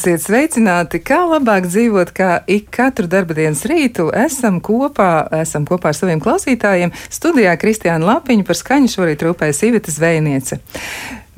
[0.00, 4.06] Esiet sveicināti, kā labāk dzīvot, kā ik katru darbdienas rītu.
[4.16, 6.94] Esam kopā, esam kopā ar saviem klausītājiem.
[7.12, 10.56] Studijā Kristiāna Lapiņa par skaņu šorīt rūpējas Ivita Zvejniece.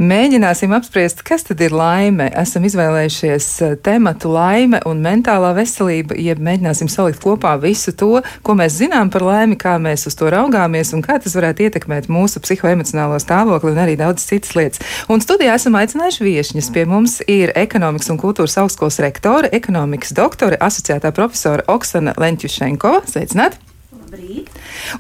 [0.01, 2.31] Mēģināsim apspriest, kas tad ir laime.
[2.41, 8.57] Esam izvēlējušies eh, tematu laime un mentālā veselība, jeb mēģināsim salikt kopā visu to, ko
[8.57, 12.41] mēs zinām par laimi, kā mēs uz to raugāmies un kā tas varētu ietekmēt mūsu
[12.41, 14.81] psihoemocionālo stāvokli un arī daudz citas lietas.
[15.13, 16.71] Un studijā esam aicinājuši viešņus.
[16.73, 23.03] Pie mums ir ekonomikas un kultūras augstskolas rektore, ekonomikas doktore, asociētā profesora Oksana Leņķušenko.
[23.13, 23.72] Sveicināti!
[24.13, 24.51] Labrīt!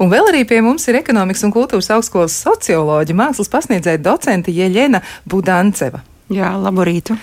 [0.00, 5.02] Un vēl arī pie mums ir ekonomikas un kultūras augstskolas socioloģija, mākslas pasniedzēja docente Jeļena
[5.28, 6.00] Budanceva.
[6.32, 7.16] Jā, labu rītu.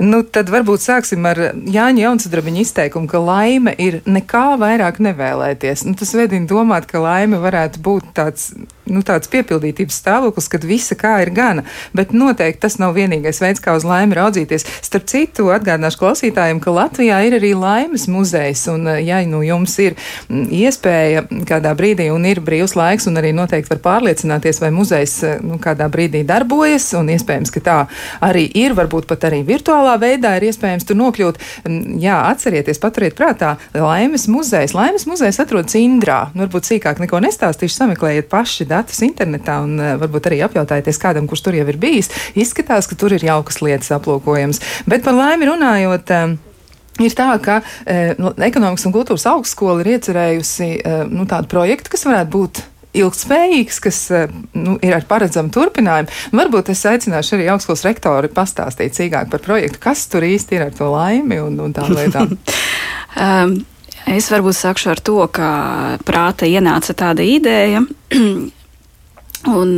[0.00, 5.84] Nu, tad varbūt sāksim ar Jāņa Jaunsudrabiņa izteikumu, ka laime ir nekā vairāk nevēlēties.
[5.88, 8.52] Nu, tas vedina domāt, ka laime varētu būt tāds,
[8.88, 11.66] nu, tāds piepildītības stāvoklis, kad visa kā ir gana.
[11.96, 14.64] Bet noteikti tas nav vienīgais veids, kā uz laimi raudzīties.
[14.86, 18.64] Starp citu, atgādināšu klausītājiem, ka Latvijā ir arī laimes muzejs.
[18.72, 23.34] Un, ja nu jums ir mm, iespēja kādā brīdī un ir brīvs laiks, un arī
[23.36, 27.78] noteikti var pārliecināties, vai muzejs nu, kādā brīdī darbojas, un iespējams, ka tā
[28.24, 31.40] arī ir, varbūt pat arī virtuālā veidā ir iespējams tur nokļūt.
[31.66, 34.76] Mm, jā, atcerieties, paturiet prātā, Laimes muzejs.
[34.76, 36.30] Laimes muzejs atrodas Indrā.
[36.34, 41.28] Nu, varbūt sīkāk neko nestāstīšu, sameklējiet paši datus internetā un uh, varbūt arī apjautājieties kādam,
[41.30, 42.10] kurš tur jau ir bijis.
[42.38, 44.62] Izskatās, ka tur ir jaukas lietas aplūkojams.
[44.90, 46.16] Bet par laimi runājot.
[46.18, 46.36] Um,
[47.02, 47.56] Ir tā, ka
[47.90, 48.14] e,
[48.46, 52.60] ekonomikas un kultūras augstskola ir iecerējusi e, nu, tādu projektu, kas varētu būt
[52.94, 56.14] ilgspējīgs, kas eh, nu, ir ar paredzamu turpinājumu.
[56.38, 60.74] Varbūt es aicināšu arī augstskolas rektori pastāstīt sīkāk par projektu, kas tur īsti ir ar
[60.76, 62.36] to laimi un, un tām lietām.
[63.28, 63.62] um.
[64.04, 65.46] Es varbūt sākšu ar to, ka
[66.04, 67.80] prāta ienāca tāda ideja.
[69.50, 69.76] un,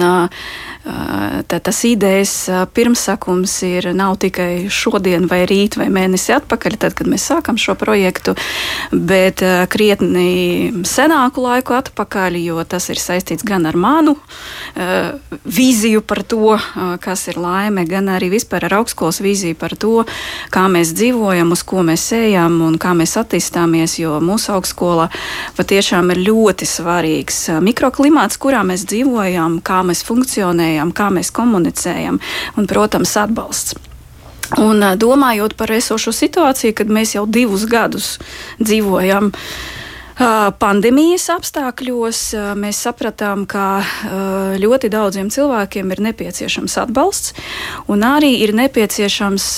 [0.86, 2.32] Tā, tas idejas
[2.74, 7.74] pirmsakums ir nav tikai šodien, vai rīt, vai mēnesi atpakaļ, tad, kad mēs sākam šo
[7.78, 8.36] projektu,
[8.94, 14.14] bet krietni senāku laiku atpakaļ, jo tas ir saistīts gan ar manu
[14.76, 16.54] vīziju par to,
[17.02, 20.04] kas ir laime, gan arī vispār ar augstskolas vīziju par to,
[20.54, 25.08] kā mēs dzīvojam, uz ko mēs ejam un kā mēs attīstāmies, jo mūsu augstskola
[25.58, 32.20] patiešām ir ļoti svarīgs mikroklimāts, kurā mēs dzīvojam, kā mēs funkcionējam kā mēs komunicējam,
[32.56, 33.76] un, protams, atbalsts.
[34.62, 38.12] Un domājot par esošo situāciju, kad mēs jau divus gadus
[38.62, 39.48] dzīvojam uh,
[40.16, 42.20] Pandēmijas apstākļos
[42.56, 43.82] mēs sapratām, ka
[44.56, 47.34] ļoti daudziem cilvēkiem ir nepieciešams atbalsts,
[47.92, 49.48] un arī ir nepieciešams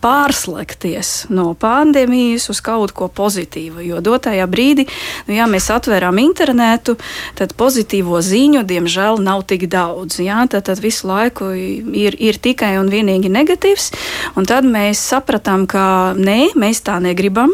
[0.00, 3.84] pārslēgties no pandēmijas uz kaut ko pozitīvu.
[3.84, 4.86] Jo dotajā brīdī,
[5.28, 6.96] nu, ja mēs atvērām internetu,
[7.36, 10.22] tad pozitīvo ziņu, diemžēl, nav tik daudz.
[10.24, 13.92] Jā, tad, tad visu laiku ir, ir tikai un vienīgi negatīvs,
[14.40, 17.52] un tad mēs sapratām, ka nē, mēs tā negribam.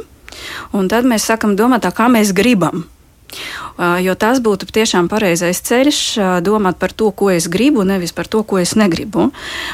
[0.73, 2.87] Un tad mēs sākam domāt, kā mēs gribam.
[4.05, 5.99] Jo tas būtu tiešām pareizais ceļš
[6.45, 9.31] domāt par to, ko es gribu, nevis par to, ko es negribu.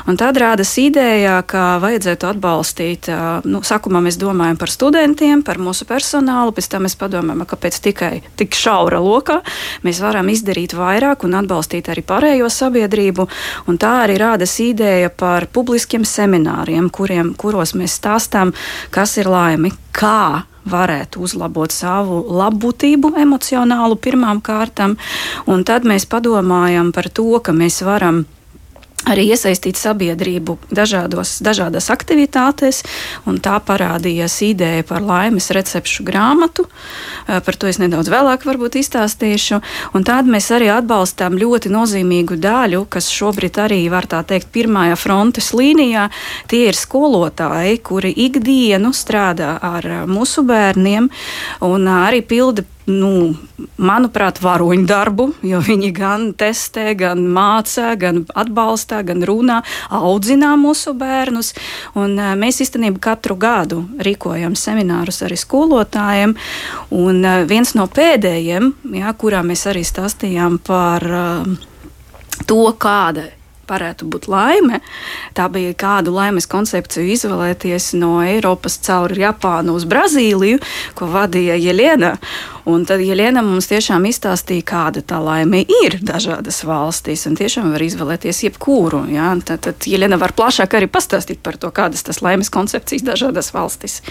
[0.06, 3.09] Un tad rādas ideja, ka vajadzētu atbalstīt,
[3.51, 8.12] nu, sākumā mēs domājam par studentiem, par mūsu personālu, pēc tam mēs padomājam, kāpēc tikai
[8.39, 9.41] tik šaura lokā
[9.83, 13.27] mēs varam izdarīt vairāk un atbalstīt arī pārējo sabiedrību.
[13.67, 18.55] Un tā arī rādas ideja par publiskiem semināriem, kuriem, kuros mēs stāstām,
[18.95, 24.97] kas ir laime, kā varētu uzlabot savu labbūtību emocionālu pirmām kārtām,
[25.47, 28.25] un tad mēs padomājam par to, ka mēs varam
[29.07, 32.83] arī iesaistīt sabiedrību dažādos, dažādās aktivitātēs,
[33.29, 36.67] un tā parādījās ideja par laimes recepšu grāmatu.
[37.27, 38.47] Par to es nedaudz vēlāk
[38.79, 39.61] izstāstīšu.
[39.95, 44.97] Un tādu mēs arī atbalstām ļoti nozīmīgu daļu, kas šobrīd arī var tā teikt pirmajā
[44.99, 46.09] frontes līnijā.
[46.49, 51.09] Tie ir skolotāji, kuri ikdienu strādā ar mūsu bērniem
[51.69, 53.37] un arī pilda nu,
[53.76, 59.61] manuprāt, varoņu darbu, jo viņi gan testē, gan mācā, gan atbalstā, gan runā,
[59.94, 61.55] audzinā mūsu bērnus.
[61.99, 66.37] Un, uh, mēs īstenībā katru gadu rīkojam seminārus arī skolotājiem.
[66.90, 71.58] Un, uh, viens no pēdējiem, jā, kurā mēs arī stāstījām par uh,
[72.49, 73.29] to, kāda
[73.69, 74.81] varētu būt laime.
[75.37, 80.61] Tā bija kādu laimes koncepciju izvēlēties no Eiropas caur Japānu uz Brazīliju,
[80.99, 82.17] ko vadīja Jelena.
[82.69, 87.85] Un tad Jelena mums tiešām izstāstīja, kāda tā laime ir dažādas valstīs, un tiešām var
[87.85, 89.06] izvēlēties jebkuru.
[89.15, 89.31] Ja?
[89.41, 94.03] Tad, tad Jelena var plašāk arī pastāstīt par to, kādas tas laimes koncepcijas dažādās valstīs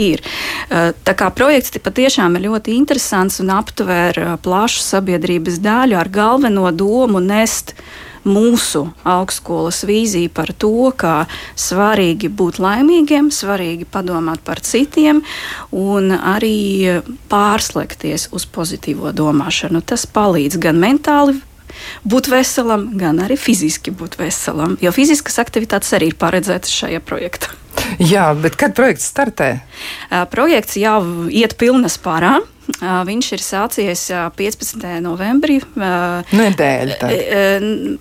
[0.00, 0.24] ir.
[0.70, 7.20] Tā kā projekts patiešām ir ļoti interesants un aptver plašu sabiedrības daļu ar galveno domu
[7.20, 7.74] nest
[8.26, 11.26] mūsu augstskolas vīzija par to, ka
[11.58, 15.22] svarīgi būt laimīgiem, svarīgi padomāt par citiem
[15.72, 17.00] un arī
[17.30, 19.82] pārslēgties uz pozitīvo domāšanu.
[19.86, 21.38] Tas palīdz gan mentāli
[22.06, 24.78] būt veselam, gan arī fiziski būt veselam.
[24.82, 27.54] Jo fiziskas aktivitātes arī ir paredzētas šajā projektā.
[28.12, 29.56] Jā, bet kad projekts startē?
[30.32, 31.00] Projekts jau
[31.30, 32.38] iet pilnas pārā.
[32.82, 34.86] Viņš ir sācies 15.
[35.04, 35.60] novembrī.
[35.76, 36.96] Nedēļa.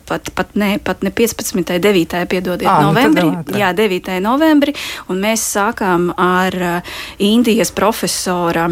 [0.09, 1.77] Pat, pat, ne, pat ne 15.
[1.85, 2.25] 9.
[2.31, 3.29] piedodiet, à, novembrī.
[3.51, 4.17] Nu jā, 9.
[4.25, 4.73] novembrī.
[5.13, 6.81] Un mēs sākām ar
[7.21, 8.71] Indijas profesora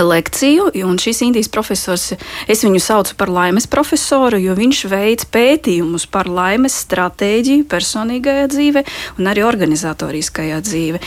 [0.00, 2.12] lekciju, un šis indijas profesors,
[2.48, 8.84] es viņu saucu par laimes profesoru, jo viņš veids pētījumus par laimes stratēģiju personīgajā dzīvē
[9.18, 11.02] un arī organizatoriskajā dzīvē.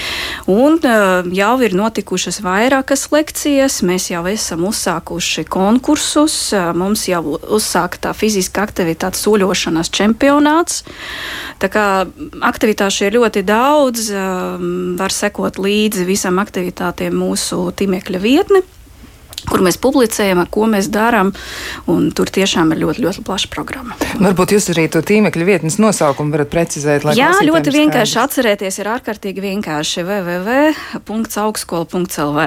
[0.53, 0.77] Un
[1.33, 6.37] jau ir notikušas vairākas lekcijas, mēs jau esam uzsākuši konkursus,
[6.77, 7.23] mums jau
[7.57, 10.83] uzsākta fiziska aktivitāte soļošanas čempionāts.
[11.61, 11.87] Tā kā
[12.45, 14.11] aktivitāšu ir ļoti daudz,
[14.99, 18.65] var sekot līdzi visam aktivitātiem mūsu tīmekļa vietne
[19.49, 21.27] kur mēs publicējam, ko mēs darām.
[21.85, 23.93] Tur tiešām ir ļoti, ļoti plaša programma.
[24.21, 27.01] Varbūt jūs arī to tīmekļa vietnes nosaukumu varat precizēt.
[27.17, 32.39] Jā, ļoti vienkārši atcerēties, ir ārkārtīgi vienkārši www.augstskola.lv.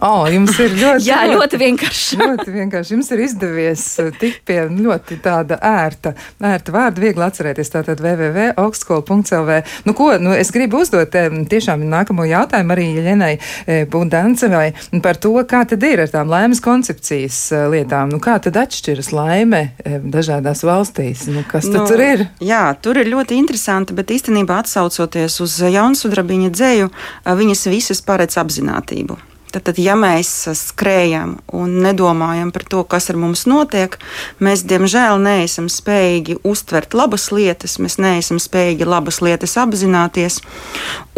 [0.00, 2.16] Oh, jums ir ļoti, Jā, ļoti vienkārši.
[2.22, 2.94] ļoti vienkārši.
[2.94, 7.70] Jums ir izdevies uh, tikt pie ļoti tāda ērta, ērta vārda, viegli atcerēties.
[7.74, 9.58] Tātad www.augstskola.lv.
[9.84, 14.72] Nu, ko, nu, es gribu uzdot tiešām nākamo jautājumu arī Jelenai e, Bundancevai
[15.04, 18.14] par to, kā tad ir ar tām laimes koncepcijas e, lietām.
[18.14, 21.26] Nu, kā tad atšķiras laime dažādās valstīs?
[21.32, 22.24] Nu, kas tad nu, tur ir?
[22.44, 26.94] Jā, tur ir ļoti interesanti, bet īstenībā atsaucoties uz Jaunsudrabiņa dzēju,
[27.42, 29.20] viņas visas paredz apzinātību.
[29.52, 33.98] Tad, tad, ja mēs skrējam un nedomājam par to, kas ar mums notiek,
[34.40, 40.40] mēs diemžēl neesam spējīgi uztvert labas lietas, mēs neesam spējīgi labas lietas apzināties.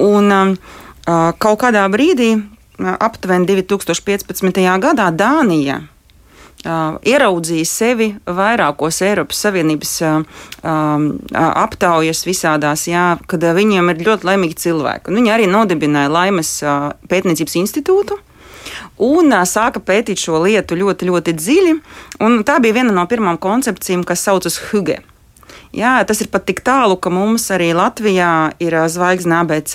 [0.03, 0.75] Un uh,
[1.39, 4.63] kaut kādā brīdī, uh, aptuveni 2015.
[4.83, 5.85] gadā, Dānija
[6.65, 9.95] ieraudzīja sevi vairākos Eiropas Savienības
[10.65, 15.15] aptaujas visādās, jā, kad viņiem ir ļoti laimīgi cilvēki.
[15.15, 16.57] Viņi arī nodibināja Laimes
[17.11, 18.21] pētniecības institūtu.
[19.05, 21.75] Un sāka pētīt šo lietu ļoti, ļoti dziļi.
[22.47, 25.03] Tā bija viena no pirmām koncepcijām, kas saucas Huge.
[25.75, 29.75] Jā, tas ir pat tik tālu, ka mums arī Latvijā ir zvaigzne ABC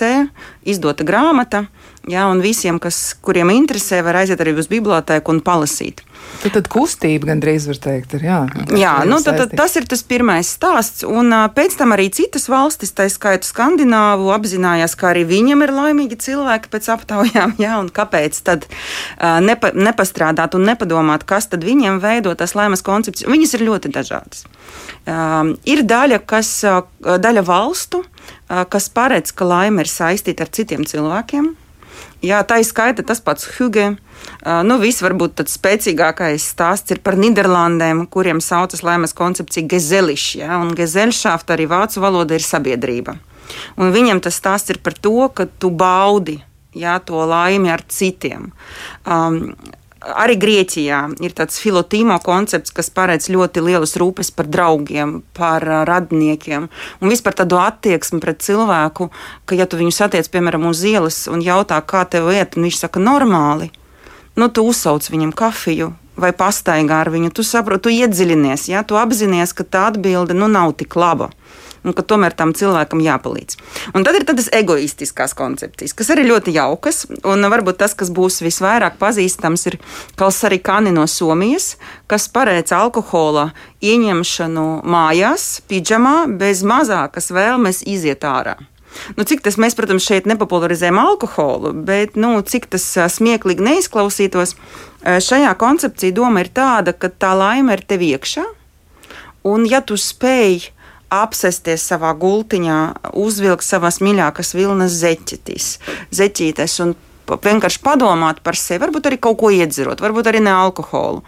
[0.64, 1.66] izdota grāmata,
[2.08, 6.00] jā, un visiem, kas, kuriem interesē, var aiziet arī uz bibliotēku un palasīt.
[6.40, 8.38] Tad, tad kustība gandrīz var teikt, ir jā.
[8.78, 12.94] Jā, nu, tad, tad, tas ir tas pirmais stāsts, un pēc tam arī citas valstis,
[12.96, 18.40] tā skaita Skandināvu, apzinājās, ka arī viņam ir laimīgi cilvēki pēc aptaujām, jā, un kāpēc
[18.46, 18.64] tad
[19.44, 23.28] nepa, nepastrādāt un nepadomāt, kas tad viņiem veido tās laimes koncepcijas.
[23.30, 24.46] Viņas ir ļoti dažādas.
[25.68, 26.54] Ir daļa, kas,
[27.00, 28.04] daļa valstu,
[28.48, 31.52] kas paredz, ka laime ir saistīta ar citiem cilvēkiem.
[32.24, 33.94] Jā, tā ir skaita tas pats Hugo.
[34.40, 40.30] Nu, viss varbūt tāds spēcīgākais stāsts ir par Nīderlandēm, kuriem saucas laimes koncepcija gezelišs.
[40.40, 40.60] Ja?
[40.62, 43.18] Un gezelšāft arī vācu valoda ir sabiedrība.
[43.80, 46.38] Un viņam tas stāsts ir par to, ka tu baudi
[46.76, 48.50] jā, to laimi ar citiem.
[49.04, 49.54] Um,
[50.00, 56.70] Arī Grieķijā ir tāds filotīmo koncepts, kas paredz ļoti lielas rūpes par draugiem, par radiniekiem
[56.70, 59.10] un vispār tādu attieksmi pret cilvēku,
[59.44, 62.80] ka, ja tu viņu satiec, piemēram, uz ielas un jautā, kā tev iet, un viņš
[62.80, 63.68] saka, normāli,
[64.40, 65.92] nu, tu uzsauc viņam kafiju.
[66.20, 70.50] Vai pastaigā ar viņu, tu saproti, tu iedziļinies, ja tu apzinājies, ka tā atbilde nu,
[70.52, 71.30] nav tik laba
[71.84, 73.58] un ka tomēr tam cilvēkam jāpalīdz.
[73.96, 78.42] Un tad ir tādas egoistiskās koncepcijas, kas arī ļoti jaukas, un varbūt tas, kas būs
[78.44, 79.78] visvairāk pazīstams, ir
[80.20, 81.74] Kalsari Kani no Somijas,
[82.10, 88.58] kas paredz alkohola ieņemšanu mājās, pidžamā, bez mazākas vēlmes iziet ārā.
[89.16, 94.56] Nu, cik tas mēs, protams, šeit nepopularizējam alkoholu, bet nu, cik tas smieklīgi neizklausītos,
[95.02, 98.44] šajā koncepcijā doma ir tāda, ka tā laime ir tev iekšā,
[99.50, 100.72] un ja tu spēj
[101.10, 102.80] apsēsties savā gultiņā,
[103.18, 105.72] uzvilkt savas mīļākās vilnas zeķetis,
[106.14, 106.94] zeķītes un
[107.30, 111.24] vienkārši padomāt par sevi, varbūt arī kaut ko iedzerot, varbūt arī ne alkoholu.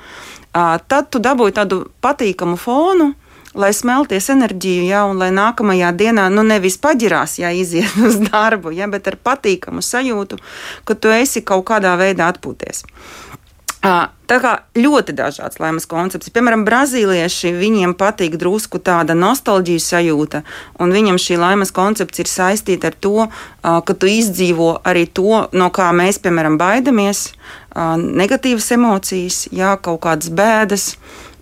[0.52, 3.12] Tad tu dabūji tādu patīkamu fonu,
[3.54, 8.72] lai smelties enerģiju, ja, un lai nākamajā dienā nu, nevis paģirās, ja iziet uz darbu,
[8.76, 10.40] ja, bet ar patīkamu sajūtu,
[10.88, 12.84] ka tu esi kaut kādā veidā atpūties.
[13.82, 16.30] Tā kā ļoti dažādas laimes koncepts.
[16.30, 20.44] Piemēram, brazīlieši viņiem patīk drusku tāda nostalģijas sajūta,
[20.78, 23.26] un viņam šī laimes koncepts ir saistīta ar to,
[23.60, 27.32] ka tu izdzīvo arī to, no kā mēs, piemēram, baidamies,
[27.74, 30.92] negatīvas emocijas, jā, kaut kādas bēdas,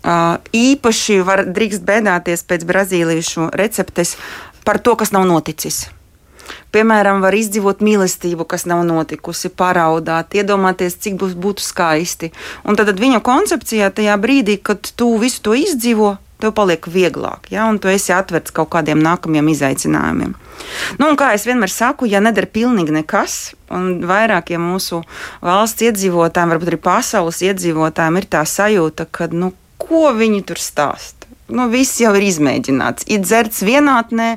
[0.04, 4.16] īpaši var drīkst bēdāties pēc brazīliešu receptes
[4.64, 5.88] par to, kas nav noticis.
[6.74, 12.30] Piemēram, var izdzīvot mīlestību, kas nav notikusi, paraudāt, iedomāties, cik būs, būtu skaisti.
[12.64, 17.50] Un tad, tad viņa koncepcijā tajā brīdī, kad tu visu to izdzīvo, tev paliek vieglāk,
[17.52, 20.34] ja, un tu esi atvērts kaut kādiem nākamajiem izaicinājumiem.
[21.00, 25.02] Nu, kā es vienmēr saku, ja nedara pilnīgi nekas, un vairākiem mūsu
[25.44, 31.20] valsts iedzīvotājiem, varbūt arī pasaules iedzīvotājiem, ir tā sajūta, ka, nu, ko viņi tur stāsta
[31.50, 33.06] nu, viss jau ir izmēģināts.
[33.10, 34.30] Ir dzerts vienatnē,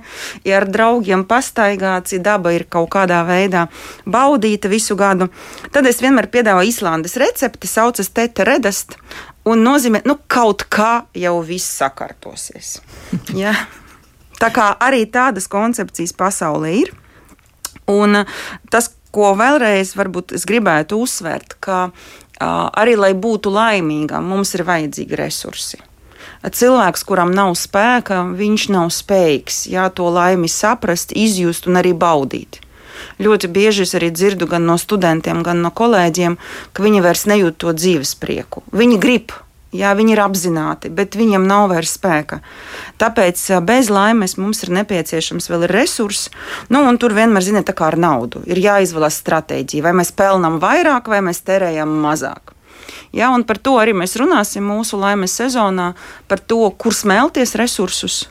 [0.48, 3.68] ja ar draugiem pastaigāts, ja daba ir kaut kādā veidā
[4.10, 5.30] baudīta visu gadu.
[5.74, 8.98] Tad es vienmēr piedāvāju Īslandes recepti, saucas Tete Redast,
[9.50, 12.80] un nozīmē, nu, kaut kā jau viss sakārtosies.
[13.44, 13.56] ja?
[14.42, 16.92] Tā kā arī tādas koncepcijas pasaulē ir.
[17.92, 18.24] Un
[18.72, 21.92] tas, ko vēlreiz varbūt es gribētu uzsvērt, ka
[22.74, 25.82] arī lai būtu laimīgam, mums ir vajadzīgi resursi
[26.52, 32.60] cilvēks, kuram nav spēka, viņš nav spējīgs jā, to laimi saprast, izjust un arī baudīt.
[33.24, 36.38] Ļoti bieži es arī dzirdu gan no studentiem, gan no kolēģiem,
[36.74, 38.64] ka viņi vairs nejūt to dzīves prieku.
[38.72, 39.34] Viņi grib,
[39.74, 42.44] Jā, viņi ir apzināti, bet viņiem nav vairs spēka.
[43.02, 46.30] Tāpēc bez laimes mums ir nepieciešams vēl resursi.
[46.70, 48.44] Nu, tur vienmēr, ziniet, tā kā ar naudu.
[48.46, 52.54] Ir jāizvēlas stratēģija, vai mēs pelnām vairāk, vai mēs tērējam mazāk.
[53.14, 55.94] Ja, par to arī mēs runāsim mūsu laimes sezonā,
[56.30, 58.24] par to, kur smelties resursus.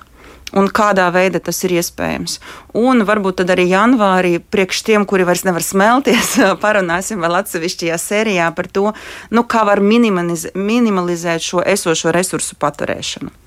[0.53, 2.39] Un kādā veidā tas ir iespējams.
[2.77, 8.51] Un varbūt tad arī janvārī, priekš tiem, kuri vairs nevar smelties, parunāsim vēl atsevišķajā sērijā
[8.57, 8.91] par to,
[9.33, 13.42] nu, kā var minimalizēt šo esošo resursu paturēšanu.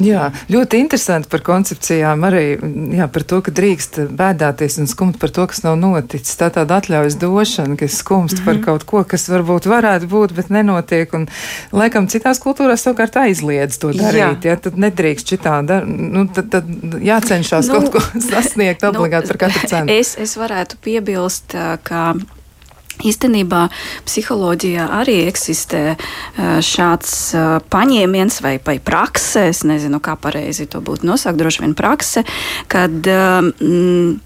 [0.00, 2.44] Jā, ļoti interesanti par koncepcijām arī
[2.96, 6.38] jā, par to, ka drīkst bēdāties un skumt par to, kas nav noticis.
[6.40, 8.44] Tā tāda atļaujas došana, ka skumst mm -hmm.
[8.44, 8.64] par mhm.
[8.64, 11.14] kaut ko, kas varbūt varētu būt, bet nenotiek.
[11.14, 11.28] Un,
[11.72, 14.44] laikam citās kultūrās savukārt aizliedz to darīt.
[14.44, 14.50] Jā.
[14.50, 16.64] Ja, tad nedrīkst šitā, dar, nu, tad, tad
[17.02, 19.92] jācenšas nu, kaut ko sasniegt obligāti nu, par katru cenu.
[19.92, 22.14] Es, es varētu piebilst, ka
[23.06, 23.66] Īstenībā
[24.06, 25.96] psiholoģijā arī eksistē
[26.64, 27.14] šāds
[27.72, 32.24] paņēmiens vai, vai prakse, es nezinu, kā pareizi to būtu nosaukt, droši vien prakse,
[32.70, 34.18] kad mm,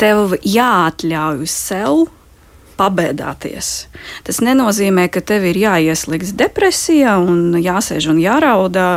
[0.00, 2.06] tev jāatļauj sev
[2.76, 3.70] pabēdāties.
[4.26, 8.88] Tas nenozīmē, ka tev ir jāieslīgs depresijā un jāsēž un jāraudā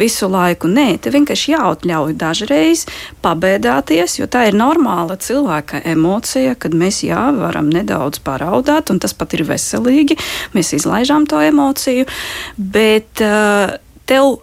[0.00, 0.70] visu laiku.
[0.70, 2.84] Nē, tev vienkārši jāatļauj dažreiz
[3.24, 9.16] pabēdāties, jo tā ir normāla cilvēka emocija, kad mēs jā, varam nedaudz paraudāt, un tas
[9.16, 10.18] pat ir veselīgi.
[10.54, 12.06] Mēs izlaižam to emociju,
[12.56, 13.76] bet uh,
[14.08, 14.38] tev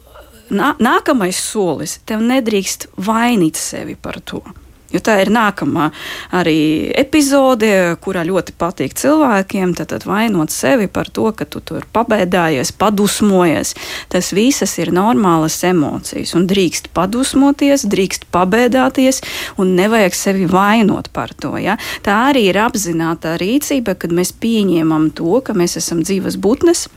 [0.52, 4.44] nā, nākamais solis, tev nedrīkst vainīt sevi par to.
[4.92, 5.90] Jo tā ir nākamā
[6.36, 7.72] arī epizode,
[8.04, 9.76] kurā ļoti patīk cilvēkiem.
[9.78, 13.74] Tad, tad vainot sevi par to, ka tu tur pabēdājies, padusmojies.
[14.12, 16.36] Tas visas ir normālas emocijas.
[16.38, 19.22] Un drīkst padusmoties, drīkst pabēdāties,
[19.62, 21.56] un nevajag sevi vainot par to.
[21.62, 21.78] Ja?
[22.04, 26.90] Tā arī ir apzināta rīcība, kad mēs pieņemam to, ka mēs esam dzīves būtnes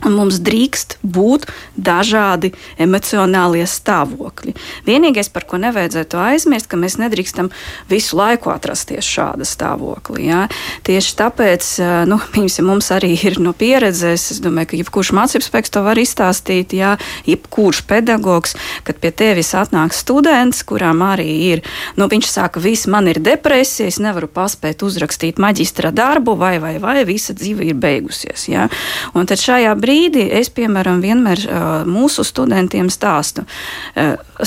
[0.00, 1.44] Un mums drīkst būt
[1.76, 4.54] dažādi emocionālie stāvokļi.
[4.86, 7.50] Vienīgais, par ko nevajadzētu aizmirst, ka mēs nedrīkstam
[7.90, 10.30] visu laiku atrasties šāda stāvoklī.
[10.30, 10.46] Jā.
[10.88, 11.68] Tieši tāpēc
[12.08, 12.16] nu,
[12.70, 16.94] mums arī ir no pieredzes, es domāju, ka jebkurš mācību spēks to var izstāstīt, jā,
[17.28, 18.56] jebkurš pedagogs,
[18.88, 21.64] kad pie tevis atnāk students, kurām arī ir,
[22.00, 26.78] nu, viņš saka, viss man ir depresija, es nevaru paspēt uzrakstīt maģistra darbu, vai, vai,
[26.80, 28.48] vai visa dzīve ir beigusies.
[28.48, 28.70] Jā.
[29.12, 31.44] Un tad šajā brīdī brīdī es, piemēram, vienmēr
[31.88, 33.44] mūsu studentiem stāstu,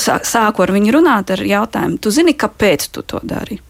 [0.00, 3.60] sāku ar viņu runāt ar jautājumu, tu zini, kāpēc tu to dari?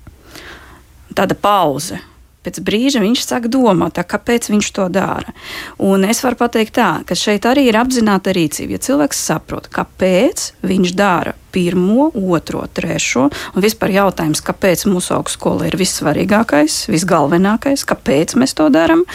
[1.14, 2.00] Tāda pauze.
[2.44, 5.32] Pēc brīža viņš sāk domāt, kāpēc viņš to dara.
[5.80, 8.76] Un es varu pateikt, tā, ka šeit arī ir apzināta rīcība.
[8.76, 15.70] Ja cilvēks saprot, kāpēc viņš dara pirmo, otro, trešo, un vispār jautājums, kāpēc mūsu augstskola
[15.70, 19.06] ir vissvarīgākais, visgalvenākais, kāpēc mēs to darām,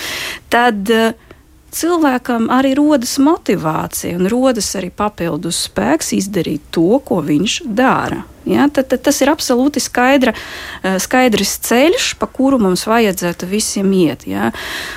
[0.49, 1.28] tad uh,
[1.75, 8.23] cilvēkam arī rodas motivācija un rodas arī papildus spēks izdarīt to, ko viņš dara.
[8.49, 10.33] Ja, tad, tad tas ir absolūti skaidra,
[10.81, 14.25] eh, skaidrs ceļš, pa kuru mums vajadzētu visiem iet.
[14.27, 14.51] Ja.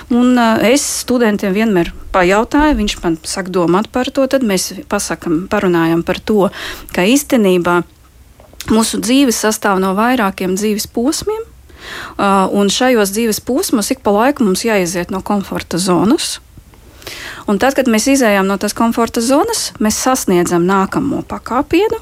[0.09, 5.49] Un, uh, es studentiem vienmēr pajautāju, viņš man saka domāt par to, tad mēs pasakam,
[5.52, 6.49] parunājam par to,
[6.95, 7.83] ka īstenībā
[8.71, 11.43] mūsu dzīve sastāv no vairākiem dzīves posmiem.
[12.14, 16.38] Uh, un šajos dzīves posmos ik pa laikam mums jāiziet no komforta zonas,
[17.50, 21.99] Un tad, kad mēs izējām no tās komforta zonas, mēs sasniedzam nākamo pakāpienu,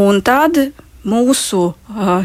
[0.00, 0.58] un tad
[1.04, 1.62] mūsu,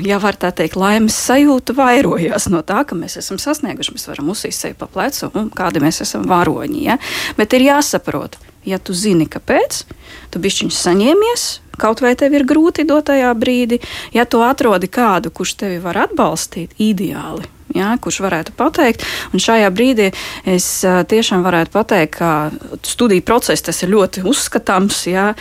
[0.08, 4.32] ja var tā teikt, laimes sajūta vairojās no tā, ka mēs esam sasnieguši, mēs varam
[4.34, 6.84] uzsīst sevi pa plecu un kādi mēs esam varoņi.
[6.88, 6.98] Ja?
[7.38, 9.84] Bet ir jāsaprot, ja tu zini, kāpēc,
[10.32, 11.46] tu bišķiņš saņēmies,
[11.80, 13.84] kaut vai tev ir grūti dotajā brīdī,
[14.16, 19.06] ja tu atrodi kādu, kurš tevi var atbalstīt, ideāli ja, kurš varētu pateikt.
[19.34, 20.10] Un šajā brīdī
[20.50, 25.32] es tiešām varētu pateikt, ka studiju process tas ir ļoti uzskatāms ja,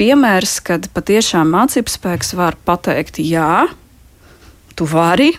[0.00, 3.68] piemērs, kad patiešām mācību spēks var pateikt, jā,
[4.76, 5.32] tu vari,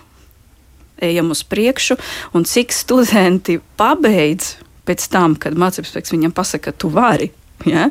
[1.02, 1.98] ejam uz priekšu,
[2.36, 4.56] un cik studenti pabeidz
[4.86, 7.30] pēc tam, kad mācību spēks viņam pasaka, tu vari
[7.68, 7.88] Ja?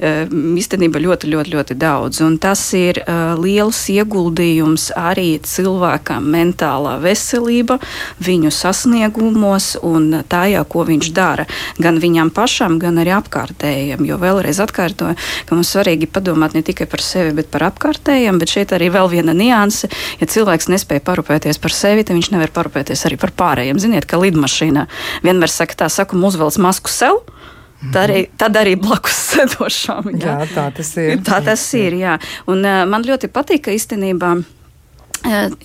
[0.00, 2.20] Īstenībā ļoti, ļoti, ļoti daudz.
[2.24, 7.78] Un tas ir uh, liels ieguldījums arī cilvēkam mentālā veselība,
[8.22, 11.46] viņu sasniegumos un tajā, ko viņš dara.
[11.82, 14.04] Gan viņam pašam, gan arī apkārtējiem.
[14.08, 18.40] Jo vēlreiz atkārtoju, ka mums svarīgi padomāt ne tikai par sevi, bet par apkārtējiem.
[18.40, 19.90] Bet šeit arī vēl viena nianse.
[20.20, 23.80] Ja cilvēks nespēja parūpēties par sevi, tad viņš nevar parūpēties arī par pārējiem.
[23.82, 24.86] Ziniet, ka lidmašīnā
[25.26, 27.22] vienmēr saka, tā saku, uzvelc masku sev
[27.80, 30.12] Tad arī, tad arī blakus sēdošām.
[30.20, 30.38] Jā.
[30.42, 31.20] jā, tā tas ir.
[31.24, 32.16] Tā tas ir, jā.
[32.50, 34.38] Un uh, man ļoti patīk, ka īstenībā.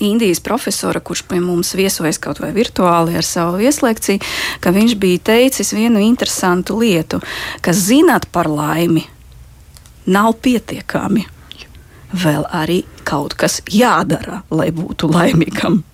[0.03, 4.19] Indijas profesora, kurš pie mums viesojas kaut vai virtuāli ar savu vieslekciju,
[4.59, 7.21] ka viņš bija teicis vienu interesantu lietu,
[7.63, 9.05] ka zināt par laimi
[10.11, 11.23] nav pietiekami.
[12.15, 15.85] Vēl arī kaut kas jādara, lai būtu laimīgam.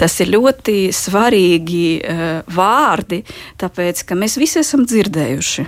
[0.00, 2.24] Tas ir ļoti svarīgi uh,
[2.54, 3.22] vārdi,
[3.60, 5.66] tāpēc ka mēs visi esam dzirdējuši.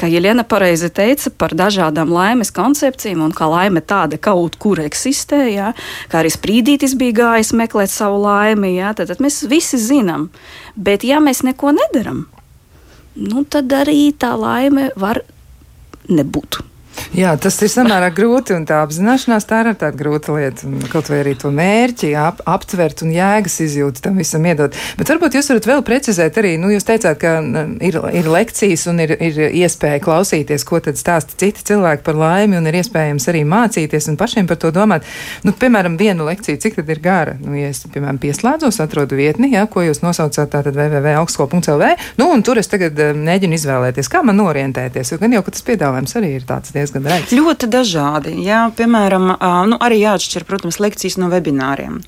[0.00, 5.42] Kā Jelena pareizi teica par dažādām laimes koncepcijām, un kā laime tāda kaut kur eksistē,
[5.52, 5.72] jā,
[6.12, 10.28] kā arī sprīdītis bija gājis meklēt savu laimi, jā, tad, tad mēs visi zinām.
[10.76, 12.24] Bet ja mēs neko nedaram,
[13.16, 15.22] nu, tad arī tā laime var
[16.08, 16.60] nebūt.
[17.16, 20.68] Jā, tas ir samērā grūti, un tā apzināšanās tā ir tāda grūta lieta.
[20.92, 24.74] Kaut vai arī to mērķi ap, aptvert un jēgas izjūtu tam visam iedot.
[24.98, 27.38] Bet varbūt jūs varat vēl precizēt arī, nu, jūs teicāt, ka
[27.86, 32.58] ir, ir lekcijas un ir, ir iespēja klausīties, ko tad stāsta citi cilvēki par laimi,
[32.58, 35.06] un ir iespējams arī mācīties un pašiem par to domāt.
[35.46, 37.36] Nu, piemēram, vienu lekciju, cik tad ir gara?
[37.40, 42.44] Nu, ja es, piemēram, pieslēdzos, atrodu vietni, jā, ko jūs nosaucāt, tātad www.augstskolu.lv, nu, un
[42.44, 46.34] tur es tagad mēģinu izvēlēties, kā man orientēties, jo gan jau, ka tas piedāvājums arī
[46.36, 47.34] ir tāds diezgan diezgan raids?
[47.34, 48.34] Ļoti dažādi.
[48.46, 49.28] Jā, piemēram,
[49.70, 51.98] nu, arī jāatšķir, protams, lekcijas no webināriem.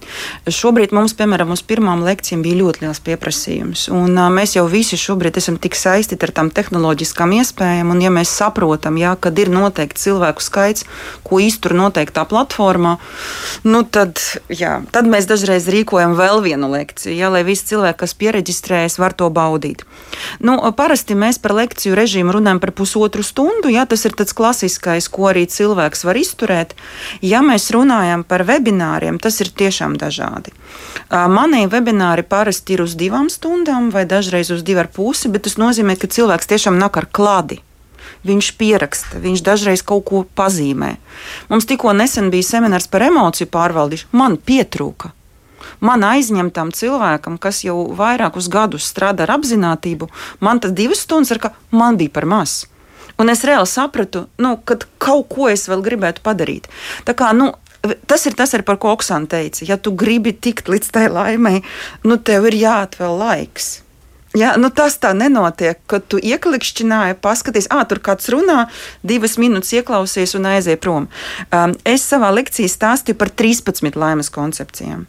[0.48, 3.88] Šobrīd mums, piemēram, uz pirmām lekcijām bija ļoti liels pieprasījums.
[3.92, 8.32] Un, mēs jau visi šobrīd esam tik saistīti ar tām tehnoloģiskām iespējām, un ja mēs
[8.38, 10.86] saprotam, jā, kad ir noteikti cilvēku skaits,
[11.26, 12.96] ko iztur noteiktā platformā,
[13.66, 18.16] nu, tad, jā, tad mēs dažreiz rīkojam vēl vienu lekciju, jā, lai visi cilvēki, kas
[18.18, 19.84] pieregistrējas, var to baudīt.
[20.44, 23.70] Nu, parasti mēs par lekciju režīmu runājam par pusotru stundu.
[23.72, 24.34] Jā, tas ir tāds
[24.68, 26.74] klasiskais, ko arī cilvēks var izturēt.
[27.22, 30.52] Ja mēs runājam par webināriem, tas ir tiešām dažādi.
[31.10, 35.56] Manie webināri parasti ir uz divām stundām vai dažreiz uz divu ar pusi, bet tas
[35.56, 37.62] nozīmē, ka cilvēks tiešām nāk ar klādi
[38.24, 40.96] viņš pieraksta, viņš dažreiz kaut ko pazīmē.
[41.48, 44.10] Mums tikko nesen bija seminārs par emociju pārvaldīšanu.
[44.12, 45.12] Man pietrūka
[45.80, 50.08] man aizņemtam cilvēkam, kas jau vairākus gadus strādā ar apziņotību,
[50.40, 52.64] man tas divas stundas ir, ka man bija par maz.
[53.18, 56.70] Un es reāli sapratu, nu, ka kaut ko es vēl gribētu padarīt.
[57.08, 57.54] Tā kā, nu,
[58.10, 59.62] Tas ir tas, par ko Oksana teica.
[59.62, 61.62] Ja tu gribi tikt līdz tai laimei,
[62.02, 63.68] nu tev ir jāatvēl laiks.
[64.36, 68.66] Ja, nu tas tā nenotiek, kad tu ieklikšķināji, paskaties, ah, tur kāds runā,
[69.06, 71.06] divas minūtes ieklausies un aizies prom.
[71.48, 75.06] Um, es savā lekcijā stāstīju par 13 laimes koncepcijām.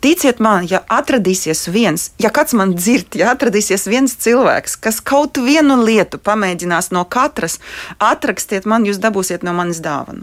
[0.00, 5.40] Ticiet man, ja atradīsies viens, ja kāds man dzird, ja atradīsies viens cilvēks, kas kaut
[5.42, 7.58] vienu lietu pamēģinās no katras,
[7.98, 10.22] atrakstiet man, jūs dabūsiet no manis dāvanu.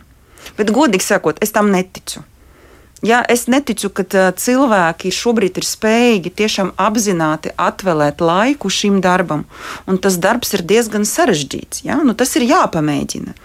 [0.55, 2.23] Bet, godīgi sakot, es tam neticu.
[3.05, 9.43] Ja, es neticu, ka uh, cilvēki šobrīd ir spējīgi tiešām apzināti atvēlēt laiku šim darbam.
[9.85, 11.83] Un tas darbs ir diezgan sarežģīts.
[11.85, 11.99] Ja?
[12.01, 13.35] Nu, tas ir jāpamēģina.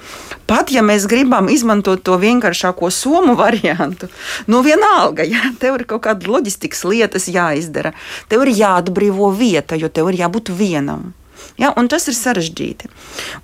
[0.49, 4.09] Pat ja mēs gribam izmantot to vienkāršāko somu variantu,
[4.49, 7.92] nu vienalga, ja tev ir kaut kāda loģistikas lietas jāizdara,
[8.33, 11.11] tev ir jāatbrīvo vieta, jo tev ir jābūt vienam.
[11.59, 12.89] Ja, tas ir sarežģīti.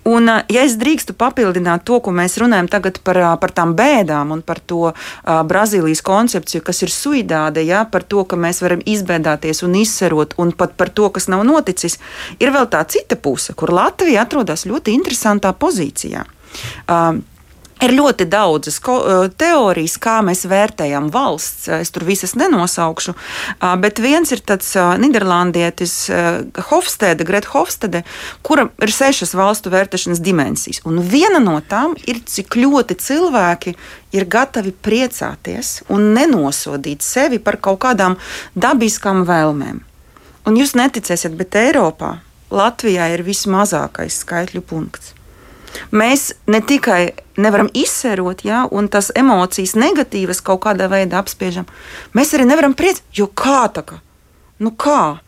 [0.09, 4.43] Un, ja es drīkstu papildināt to, ko mēs runājam tagad par, par tām bēdām un
[4.47, 4.95] par to uh,
[5.49, 10.53] Brazīlijas koncepciju, kas ir suidāde, ja, par to, ka mēs varam izbēdāties un izserot, un
[10.57, 11.99] pat par to, kas nav noticis,
[12.41, 16.27] ir vēl tā cita puse, kur Latvija atrodas ļoti interesantā pozīcijā.
[16.87, 17.19] Uh,
[17.77, 18.79] Ir ļoti daudzas
[19.37, 21.67] teorijas, kā mēs vērtējam valsts.
[21.77, 23.13] Es tur visas nenosaukšu,
[23.83, 24.71] bet viens ir tāds
[25.03, 25.97] Nīderlandietis
[26.71, 28.01] Hofstede, Greta Hofstede,
[28.41, 30.81] kura ir sešas valstu vērtēšanas dimensijas.
[30.89, 33.77] Un viena no tām ir, cik ļoti cilvēki
[34.17, 38.17] ir gatavi priecāties un nenosodīt sevi par kaut kādām
[38.57, 39.85] dabiskām vēlmēm.
[40.49, 42.23] Un jūs neticēsiet, bet Eiropā
[42.55, 45.16] Latvijā ir vismazākais skaitļu punkts.
[45.95, 47.01] Mēs ne tikai
[47.41, 51.69] nevaram izsērot, ja, un tas emocijas negatīvas kaut kādā veidā apspiežam,
[52.17, 53.05] mēs arī nevaram priecāties.
[53.17, 54.01] Jo kā tā kā?
[54.63, 55.19] Nu kā?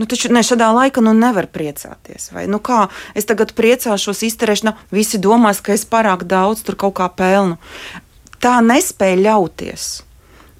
[0.00, 2.30] Nu, taču ne, šādā laikā nu, nevar priecāties.
[2.34, 6.96] Vai, nu kā, es tagad priecāšos, izterēšanā, visi domās, ka es pārāk daudz tur kaut
[6.98, 7.60] kā pelnu.
[8.42, 9.90] Tā nespēja ļauties.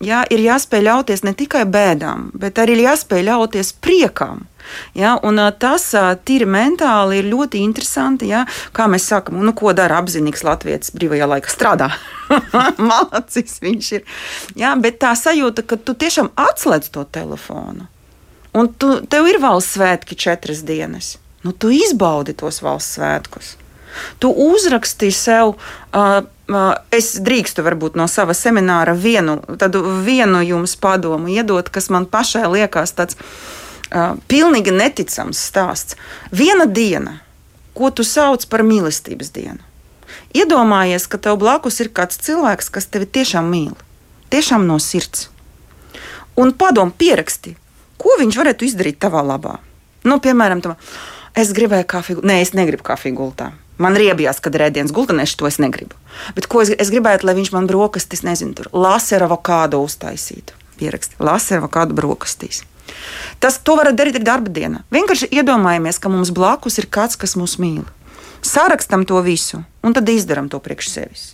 [0.03, 4.49] Jā, ir jāspēj ļauties ne tikai bēdām, bet arī jāspēj ļauties priekam.
[4.99, 5.85] Ja, un, tas
[6.27, 8.31] tīri mentāli ir ļoti interesanti.
[8.33, 8.43] Ja,
[8.75, 11.53] kā mēs sakām, nu, ko dara apzinīgs latviečs brīvajā laikā?
[11.53, 11.91] Strādā.
[12.91, 14.05] Malacis viņš ir.
[14.59, 17.89] Ja, bet tā sajūta, ka tu tiešām atslēdz to telefonu.
[18.59, 21.17] Un tu, tev ir valsts svētki četras dienas.
[21.43, 23.57] Nu, tu izbaudi tos valsts svētkus.
[24.23, 25.57] Tu uzraksti sev,
[25.93, 26.23] uh,
[26.95, 29.39] es drīkstu varbūt no sava semināra vienu,
[30.05, 35.99] vienu jums padomu iedot, kas man pašai liekas tāds uh, pilnīgi neticams stāsts.
[36.33, 37.19] Viena diena,
[37.75, 39.61] ko tu sauc par mīlestības dienu.
[40.37, 43.75] Iedomājies, ka tev blakus ir kāds cilvēks, kas tevi tiešām mīl,
[44.33, 45.29] tiešām no sirds.
[46.41, 47.57] Un padomu pieraksti,
[48.01, 49.59] ko viņš varētu izdarīt tavā labā.
[50.09, 50.79] Nu, piemēram, tavā,
[51.39, 53.53] es gribēju kafiju, nē, es negribu kafiju gultā.
[53.83, 55.97] Man riebjās, kad ir ēdienas gultā, es to es negribu.
[56.37, 60.59] Bet ko es, es gribētu, lai viņš man brokastis, nezinu, tur laseru avokādu uztaisītu.
[60.79, 62.63] Pieraksti, laseru avokādu brokastīs.
[63.43, 64.83] Tas to var darīt arī darba dienā.
[64.95, 67.85] Vienkārši iedomājamies, ka mums blakus ir kāds, kas mūs mīl.
[68.43, 71.25] Sarakstam to visu un tad izdarām to priekš sevis.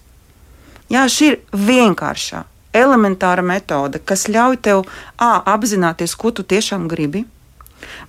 [0.92, 2.44] Jā, šī ir vienkāršā,
[2.76, 4.84] elementāra metode, kas ļauj tev
[5.16, 7.24] A, apzināties, ko tu tiešām gribi.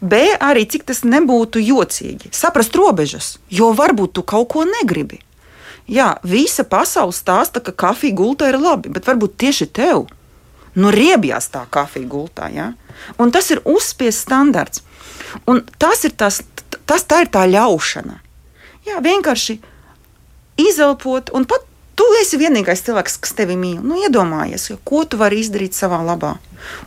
[0.02, 5.22] B, arī cik tas nebūtu jocīgi, saprast robežas, jo varbūt tu kaut ko negribi.
[5.90, 10.06] Jā, visa pasaule stāsta, ka kafija gultā ir labi, bet varbūt tieši tev
[10.78, 12.50] nu, riebjās tā kafija gultā.
[12.54, 12.74] Ja?
[13.18, 14.84] Un tas ir uzspiests standarts.
[15.50, 16.42] Un tas ir tas,
[16.90, 18.20] tas tā ir tā ļaušana.
[18.88, 19.60] Jā, vienkārši
[20.60, 21.66] izelpot, un pat
[22.00, 23.80] tu esi vienīgais cilvēks, kas tevi mīl.
[23.84, 26.38] Nu, iedomājies, ko tu vari izdarīt savā labā.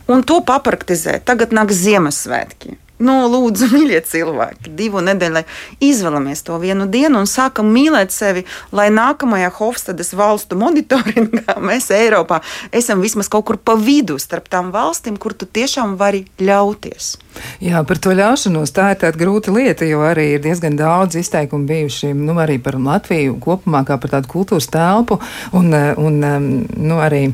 [0.09, 1.27] Un to papraktizēt.
[1.29, 2.77] Tagad nāk Ziemassvētki.
[3.01, 5.43] Nu, lūdzu, mīļie cilvēki, divu nedēļu
[5.83, 12.41] izvēlamies to vienu dienu un sākam mīlēt sevi, lai nākamajā Hofstadas valstu monitoringā mēs Eiropā
[12.71, 17.15] esam vismaz kaut kur pa vidu starp tām valstīm, kur tu tiešām vari ļauties.
[17.63, 21.65] Jā, par to ļaušanos tā ir tāda grūta lieta, jo arī ir diezgan daudz izteikumu
[21.69, 25.17] bijuši nu, arī par Latviju kopumā, kā par tādu kultūras telpu
[25.57, 26.21] un, un
[26.77, 27.31] nu, arī.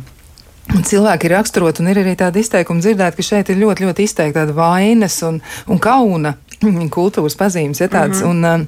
[0.70, 4.44] Cilvēki ir raksturot, un ir arī tāda izteikuma dzirdēt, ka šeit ir ļoti, ļoti izteikta
[4.44, 6.36] tāda vainas un, un kauna
[6.96, 7.82] kultūras pazīmes.
[7.82, 8.30] Ja, tāds, mm -hmm.
[8.30, 8.68] un, um,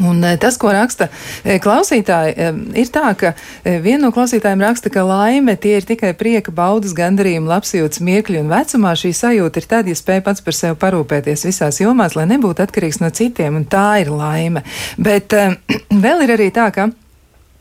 [0.00, 4.64] Un uh, tas, ko raksta uh, klausītāji, um, ir tā, ka uh, viena no klausītājiem
[4.64, 9.60] raksta, ka laime tie ir tikai prieka, baudas, gandarījuma, labsajūtas, miekļi un vecumā šī sajūta
[9.60, 13.60] ir tad, ja spēj pats par sevi parūpēties visās jomās, lai nebūtu atkarīgs no citiem,
[13.60, 14.64] un tā ir laime.
[14.96, 15.36] Bet
[16.06, 16.88] vēl ir arī tā, ka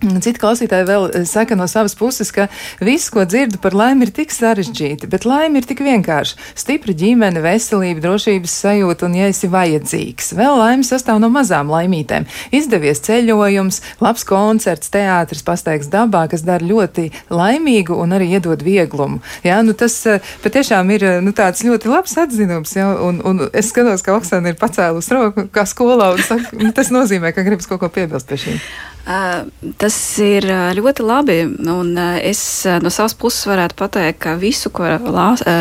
[0.02, 2.48] Citi klausītāji vēl eh, saka no savas puses, ka
[2.82, 6.40] viss, ko dzirdu par laimi, ir tik sarežģīti, bet laime ir tik vienkārši.
[6.58, 12.26] Stipra ģimene, veselība, drošības sajūta un, ja esi vajadzīgs, vēl laime sastāv no mazām laimītēm.
[12.58, 19.22] Izdevies ceļojums, labs koncerts, teātris, pastaigs dabā, kas dara ļoti laimīgu un arī iedod vieglumu.
[19.46, 23.46] Jā, nu tas eh, patiešām ir eh, nu, tāds ļoti labs atzinums, jā, un, un
[23.54, 27.46] es skatos, ka Oksana ir pacēlus roku kā skolā, un saka, nu, tas nozīmē, ka
[27.46, 28.66] gribas kaut ko piebilst pie šīm.
[29.06, 30.46] Tas ir
[30.78, 31.38] ļoti labi.
[31.72, 32.42] Un es
[32.84, 34.86] no savas puses varētu pateikt, ka visu, ko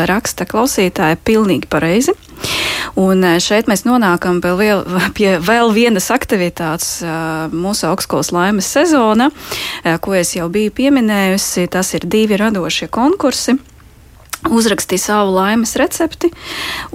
[0.09, 2.13] raksta klausītāji, ir pilnīgi pareizi.
[2.99, 4.85] Un šeit mēs nonākam pie vēl,
[5.17, 7.01] pie vēl vienas aktivitātes
[7.53, 9.31] mūsu augstskolas laimes sezona,
[10.01, 11.67] ko es jau biju pieminējusi.
[11.71, 13.57] Tas ir divi radošie konkursi
[14.49, 16.31] uzrakstīja savu laimes recepti,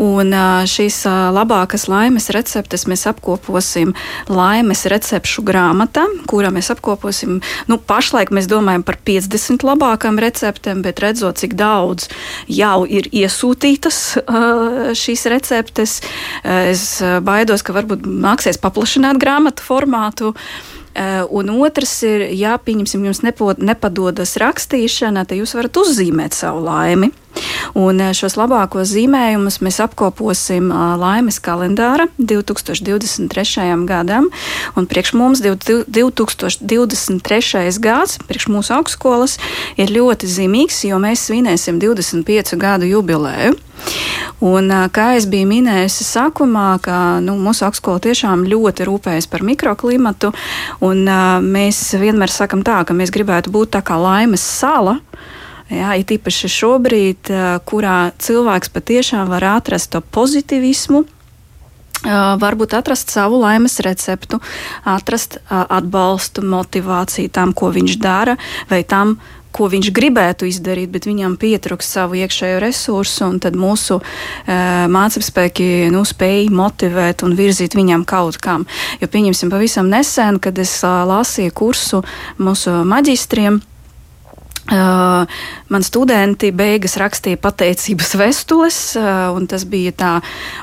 [0.02, 0.34] un
[0.66, 1.02] šīs
[1.36, 3.92] labākās laimes receptes mēs apkoposim
[4.32, 7.38] laimes recepšu grāmatā, kurā mēs apkoposim,
[7.70, 12.08] nu, pašlaik mēs domājam par 50 labākām receptēm, bet redzot, cik daudz
[12.50, 14.00] jau ir iesūtītas
[14.98, 16.00] šīs receptes,
[16.42, 16.88] es
[17.26, 20.34] baidos, ka varbūt nāksies paplašināt grāmatu formātu.
[21.28, 27.10] Un otrs ir, ja, pieņemsim, jums nepo, nepadodas rakstīšana, tad jūs varat uzzīmēt savu laimi.
[27.76, 30.70] Un šos labākos zīmējumus mēs apkoposim
[31.00, 33.86] laimes kalendāra 2023.
[33.88, 34.30] gadam.
[34.76, 37.80] Un priekš mums 2023.
[37.84, 39.32] gads, priekš mūsu augstskolas,
[39.76, 43.52] ir ļoti zīmīgs, jo mēs svinēsim 25 gadu jubileju.
[44.44, 50.32] Un, kā es biju minējusi sākumā, ka nu, mūsu augstskola tiešām ļoti rūpējas par mikroklimatu,
[50.84, 51.06] un
[51.44, 54.98] mēs vienmēr sakam tā, ka mēs gribētu būt tā kā laimes sala.
[55.66, 57.30] Jā, it īpaši šobrīd,
[57.66, 61.02] kurā cilvēks patiešām var atrast to pozitivismu,
[62.38, 64.38] varbūt atrast savu laimes recepti,
[64.86, 68.36] atrast atbalstu, motivāciju tam, ko viņš dara,
[68.70, 69.16] vai tam,
[69.56, 74.56] ko viņš gribētu izdarīt, bet viņam pietrūks savu iekšējo resursu, un tad mūsu e,
[74.92, 78.66] mācību spēki nu, spēja motivēt un virzīt viņam kaut kam.
[79.00, 82.02] Jo pieņemsim pavisam nesen, kad es lasīju kursu
[82.36, 83.62] mūsu maģistriem.
[84.66, 85.22] Uh,
[85.70, 90.12] man studenti beigas rakstīja pateicības vēstules, uh, un tas bija tā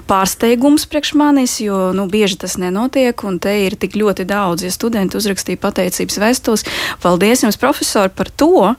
[0.10, 4.74] pārsteigums priekš manis, jo nu, bieži tas nenotiek, un te ir tik ļoti daudz, ja
[4.76, 6.68] studenti uzrakstīja pateicības vēstules.
[7.06, 8.74] Paldies jums, profesori, par to,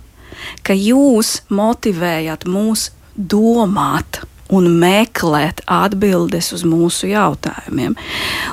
[0.61, 7.97] ka jūs motivējat mūs domāt un meklēt atbildes uz mūsu jautājumiem.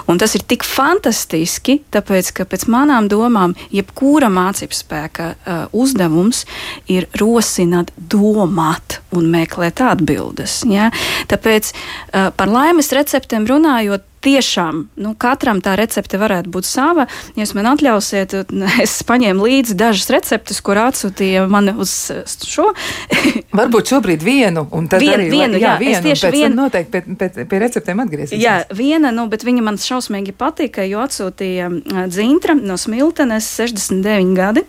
[0.10, 6.46] Un tas ir tik fantastiski, tāpēc, ka pēc manām domām, jebkura mācību spēka uh, uzdevums
[6.92, 10.62] ir rosināt, domāt un meklēt atbildes.
[10.70, 10.92] Ja?
[11.32, 17.08] Tāpēc uh, par laimes receptēm runājot, tiešām nu, katram tā recepte varētu būt sava.
[17.36, 18.36] Ja jūs man atļausiet,
[18.86, 21.94] es paņēmu līdzi dažas receptes, kur atsūtīja man uz
[22.46, 22.72] šo.
[23.60, 26.58] Varbūt šobrīd vienu, un tad Vien, arī vienu, jā, jā, vienu, tieši pēc vienu.
[26.64, 28.44] noteikti pie, pie, pie receptēm atgriezīsimies.
[28.44, 31.70] Jā, viena, nu, bet viņa man šausmīgi patika, jo atsūtīja
[32.12, 34.64] dzintra no Smiltenes 69 gadi.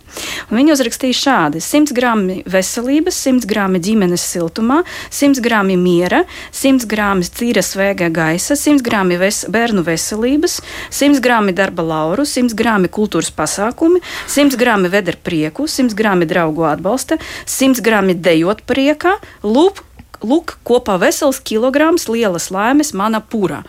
[0.53, 7.27] Viņa uzrakstīja šādi: 100 gramu veselības, 100 gramu ģimenes siltumā, 100 gramu miera, 100 gramu
[7.27, 13.33] cīra svēga gaisa, 100 gramu ves bērnu veselības, 100 gramu darba lauru, 100 gramu kultūras
[13.35, 19.83] pasākumi, 100 gramu vedra prieku, 100 gramu draugu atbalsta, 100 gramu dejot priekā, lūp,
[20.27, 23.63] lūk, kopā vesels kilograms lielas laimes mana pura.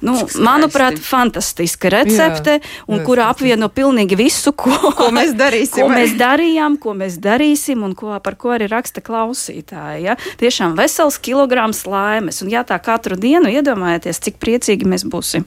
[0.00, 0.12] Nu,
[0.44, 3.20] manuprāt, fantastiska recepte, Jā, un jā, ir.
[3.24, 8.12] apvieno pilnīgi visu, ko, Ko mēs darīsim, ko mēs darījām, ko mēs darīsim, un ko,
[8.22, 10.04] par ko arī raksta klausītāji.
[10.04, 10.16] Ja?
[10.40, 15.46] Tiešām vesels kilograms laimes, un ja tā katru dienu iedomājieties, cik priecīgi mēs būsim.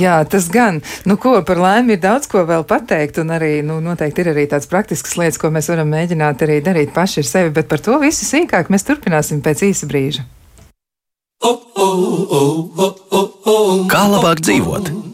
[0.00, 0.80] Jā, tas gan.
[1.04, 4.46] Nu, ko par laimi ir daudz ko vēl pateikt, un arī nu, noteikti ir arī
[4.48, 8.00] tādas praktiskas lietas, ko mēs varam mēģināt arī darīt paši ar sevi, bet par to
[8.00, 9.99] visu sīkāk mēs turpināsim pēc īsa brīža.
[13.90, 15.09] Kā labāk dzīvot?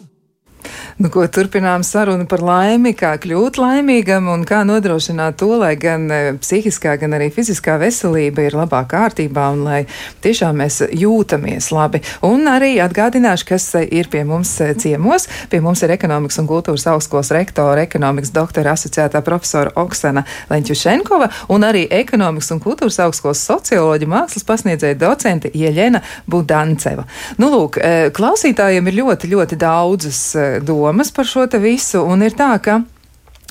[0.96, 6.06] Nu, ko turpinām sarunu par laimi, kā kļūt laimīgam un kā nodrošināt to, lai gan
[6.08, 9.82] e, psihiskā, gan arī fiziskā veselība ir labā kārtībā un lai
[10.24, 12.00] tiešām mēs jūtamies labi.
[12.24, 15.28] Un arī atgādināšu, kas e, ir pie mums e, ciemos.
[15.52, 21.68] Pie mums ir ekonomikas un kultūras augstskolas rektora, ekonomikas doktora asociētā profesora Oksana Leņķušenkova un
[21.68, 27.04] arī ekonomikas un kultūras augstskolas socioloģija mākslas pasniedzēja docente Ieļena Budanceva.
[27.36, 27.82] Nu, lūk,
[28.16, 30.48] klausītājiem ir ļoti, ļoti daudzas e,
[30.86, 32.80] domas par šo te visu, un ir tā, ka.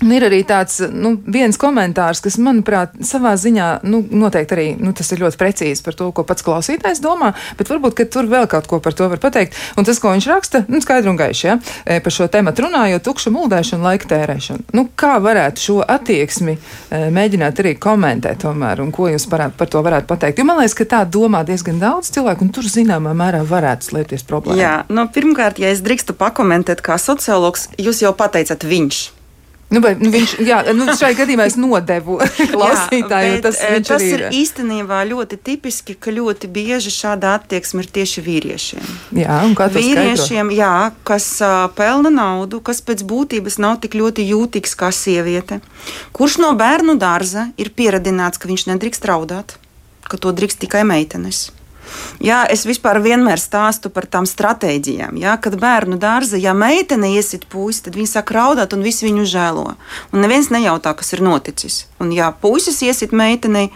[0.04, 4.92] Un ir arī tāds nu, viens komentārs, kas, manuprāt, savā ziņā nu, noteikti arī nu,
[4.96, 8.68] tas ir ļoti precīzi par to, ko pats klausītājs domā, bet varbūt tur vēl kaut
[8.68, 9.56] ko par to var pateikt.
[9.80, 11.56] Un tas, ko viņš raksta, nu, skaidri un gaiši ja,
[11.88, 14.68] e, par šo tēmu runājot, tukša muldēšana, laika tērēšana.
[14.76, 19.72] Nu, kā varētu šo attieksmi e, mēģināt arī komentēt, tomēr, un ko jūs parāt, par
[19.72, 20.44] to varētu pateikt?
[20.44, 24.28] Jo man liekas, ka tā domā diezgan daudz cilvēku, un tur zināmā mērā varētu slēpties
[24.28, 24.60] problēma.
[24.60, 29.06] Jā, nu, pirmkārt, ja es drīkstu pakomentēt, kā sociologs, jūs jau pateicat viņš.
[29.74, 32.20] Nu, vai, nu, viņš, jā, nu, šai gadījumā es nodevu
[32.54, 36.94] klausītāju, Jā, jo tas, bet, viņš tas arī ir īstenībā ļoti tipiski, ka ļoti bieži
[36.94, 38.86] šāda attieksme ir tieši vīriešiem.
[39.24, 40.72] Jā, un kā tas Vīriešiem, jā,
[41.08, 45.60] kas uh, pelna naudu, kas pēc būtības nav tik ļoti jūtīgs kā sieviete,
[46.14, 49.58] kurš no bērnu dārza ir pieradināts, ka viņš nedrīkst raudāt,
[50.06, 51.48] ka to drīkst tikai meitenes.
[52.24, 55.18] Jā, es vispār vienmēr stāstu par tām stratēģijām.
[55.22, 59.26] Jā, kad bērnu dārza, ja meitene iesit puisi, tad viņi sāk raudāt un visi viņu
[59.30, 59.66] žēlo.
[60.12, 61.86] Un neviens nejautā, kas ir noticis.
[62.00, 63.70] Un ja puisis iesit meitenei,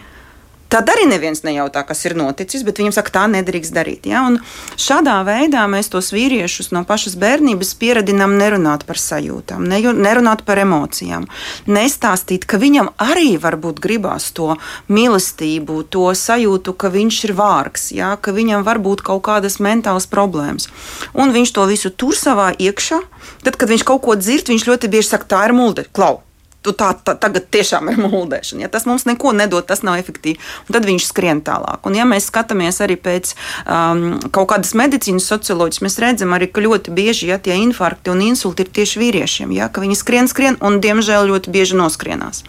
[0.70, 4.04] Tad arī neviens nejautā, kas ir noticis, bet viņam saka, tā nedrīkst darīt.
[4.06, 4.22] Ja?
[4.28, 4.36] Un
[4.78, 11.26] šādā veidā mēs tos vīriešus no pašas bērnības pieradinām nerunāt par sajūtām, nerunāt par emocijām,
[11.66, 14.54] nestāstīt, ka viņam arī varbūt gribās to
[14.86, 18.14] mīlestību, to sajūtu, ka viņš ir vārgs, ja?
[18.14, 20.70] ka viņam var būt kaut kādas mentālas problēmas.
[21.18, 23.02] Un viņš to visu tur savā iekšā.
[23.42, 26.20] Tad, kad viņš kaut ko dzird, viņš ļoti bieži saka, tā ir mulde, klau.
[26.62, 28.64] Tu tā, tā tagad tiešām ir mūldēšana.
[28.64, 30.38] Ja tas mums neko nedod, tas nav efektīvi.
[30.68, 31.86] Un tad viņš skrien tālāk.
[31.88, 33.32] Un, ja mēs skatāmies arī pēc
[33.64, 38.22] um, kaut kādas medicīnas socioloģijas, mēs redzam arī, ka ļoti bieži ja, tie infarkti un
[38.24, 39.54] insulti ir tieši vīriešiem.
[39.56, 42.44] Ja, viņi skrien, skrien un, diemžēl, ļoti bieži noskrienās.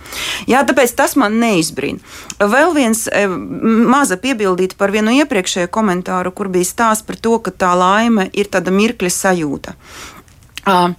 [0.50, 2.04] Jā, tāpēc tas man neizbrīna.
[2.41, 7.56] Vēl viens e, maza piebildīt par vienu iepriekšējo komentāru, kur bija stāsts par to, ka
[7.56, 9.78] tā laime ir tāda mirkļa sajūta.
[10.62, 10.91] Uh,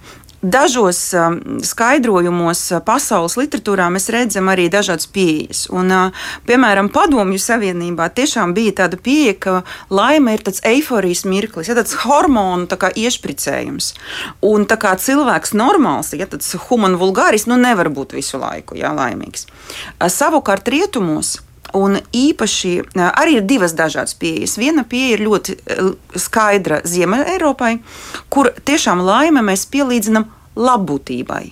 [0.43, 5.61] Dažos um, skaidrojumos uh, pasaules literatūrā mēs redzam arī dažādas pieejas.
[5.71, 9.53] Un, uh, piemēram, Padomju Savienībā tiešām bija tāda pieeja, ka
[9.87, 13.93] laime ir tāds eiforijas mirklis, ja tāds hormonu tā iešpricējums.
[14.43, 18.91] Un tā kā cilvēks normāls, ja tāds human vulgāris, nu nevar būt visu laiku jā,
[18.91, 19.47] laimīgs.
[19.95, 21.37] Uh, savukārt rietumos
[21.73, 22.73] Un īpaši
[23.07, 24.59] arī ir divas dažādas pieejas.
[24.61, 25.57] Viena pieeja ir ļoti
[26.21, 27.73] skaidra Ziemeļ-Eiropai,
[28.29, 31.43] kur tiešām laime mēs pielīdzinām labbūtībai.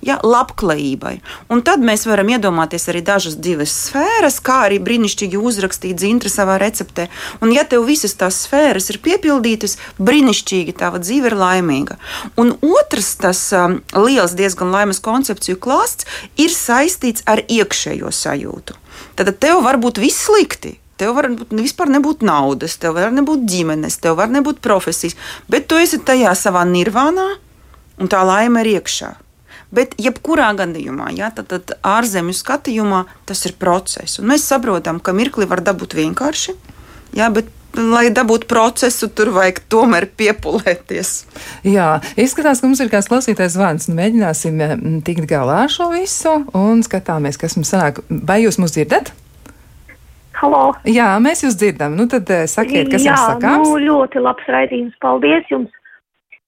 [0.00, 1.18] Ja, labklājībai.
[1.52, 6.56] Un tad mēs varam iedomāties arī dažas divas sfēras, kā arī brīnišķīgi uzrakstīt zintra savā
[6.62, 7.10] receptē.
[7.44, 12.00] Un, ja tev visas tās sfēras ir piepildītas, brīnišķīgi tava dzīve ir laimīga.
[12.40, 16.08] Un otrs, tas um, liels, diezgan laimes koncepciju klāsts,
[16.40, 18.79] ir saistīts ar iekšējo sajūtu
[19.18, 20.76] tad tev var būt viss slikti.
[21.00, 25.16] Tev var būt, vispār nebūt naudas, tev var nebūt ģimenes, tev var nebūt profesijas,
[25.48, 27.26] bet tu esi tajā savā nirvānā,
[28.00, 29.14] un tā laime ir iekšā.
[29.70, 34.18] Bet, jebkurā gadījumā, ja, tad, tad ārzemju skatījumā tas ir process.
[34.18, 36.56] Un mēs saprotam, ka mirkli var dabūt vienkārši,
[37.16, 41.12] ja, bet lai dabūtu procesu, tur vajag tomēr piepūlēties.
[41.68, 41.88] Jā,
[42.20, 43.88] izskatās, ka mums ir kāds klausītājs zvans.
[43.94, 48.02] Mēģināsim mm, tikt galā ar šo visu un skatāmies, kas mums sanāk.
[48.08, 49.12] Vai jūs mūs dzirdat?
[50.40, 50.70] Halo.
[50.88, 51.98] Jā, mēs jūs dzirdam.
[51.98, 53.68] Nu tad eh, sakiet, kas Jā, jums sakāms.
[53.68, 54.96] Nu, ļoti labs raidījums.
[55.04, 55.74] Paldies jums.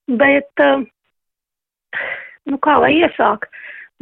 [0.08, 2.00] Bet, eh,
[2.48, 3.50] nu kā lai iesāk?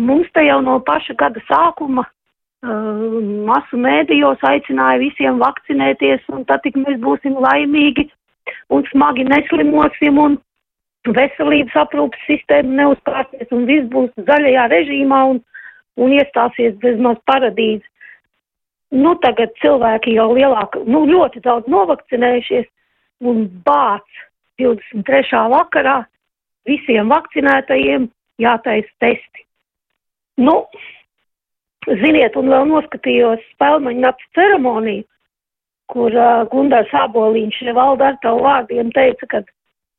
[0.00, 2.06] Mums te jau no paša gada sākuma
[2.62, 8.11] masu mēdījos aicināja visiem vakcinēties, un tad tik mēs būsim laimīgi
[8.68, 10.37] un smagi neslimosim, un
[11.09, 15.40] veselības aprūpas sistēma neuzkārsies, un viss būs zaļajā režīmā, un,
[15.96, 17.85] un iestāsies bezmaz paradīze.
[18.90, 22.66] Nu, tagad cilvēki jau lielāk, nu, ļoti daudz novakcinējušies,
[23.23, 24.05] un bāc
[24.59, 25.46] 23.
[25.53, 26.01] vakarā
[26.68, 28.09] visiem vakcinētajiem
[28.42, 29.46] jātais testi.
[30.40, 30.66] Nu,
[31.88, 35.06] Ziniet, un vēl noskatījos spēlmaņu nakts ceremoniju,
[35.90, 39.40] kur uh, Gundars Āboliņš valda ar tavu vārdiem teica, ka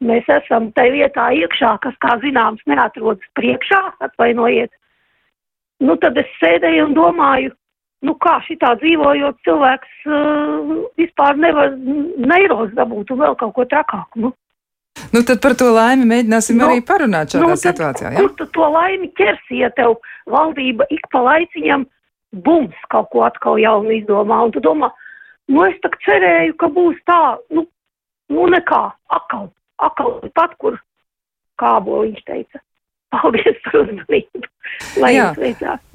[0.05, 4.71] mēs esam tai vietā iekšā, kas, kā zināms, neatrodas priekšā, atvainojiet.
[5.81, 7.55] Nu, tad es sēdēju un domāju,
[8.05, 14.27] nu kā šitā dzīvojot cilvēks uh, vispār nevar neirozi dabūt un vēl kaut ko trakāku.
[14.27, 14.33] Nu.
[15.11, 18.11] Nu, tad par to laimi mēģināsim nu, arī parunāt šādā nu, situācijā.
[18.15, 18.23] Ja?
[18.23, 19.97] Kur tu to laimi ķersi, ja tev
[20.31, 21.83] valdība ik pa laiciņam
[22.45, 24.39] bums kaut ko atkal jaunu izdomā?
[24.47, 24.91] Un tu domā,
[25.51, 27.19] nu es tak cerēju, ka būs tā,
[27.51, 27.65] nu,
[28.31, 28.83] nu nekā,
[29.19, 29.49] akal,
[29.83, 30.79] akal pat, kur
[31.59, 32.63] kābo viņš teica.
[33.11, 34.47] Paldies par uzmanību.
[35.01, 35.27] Lai jā,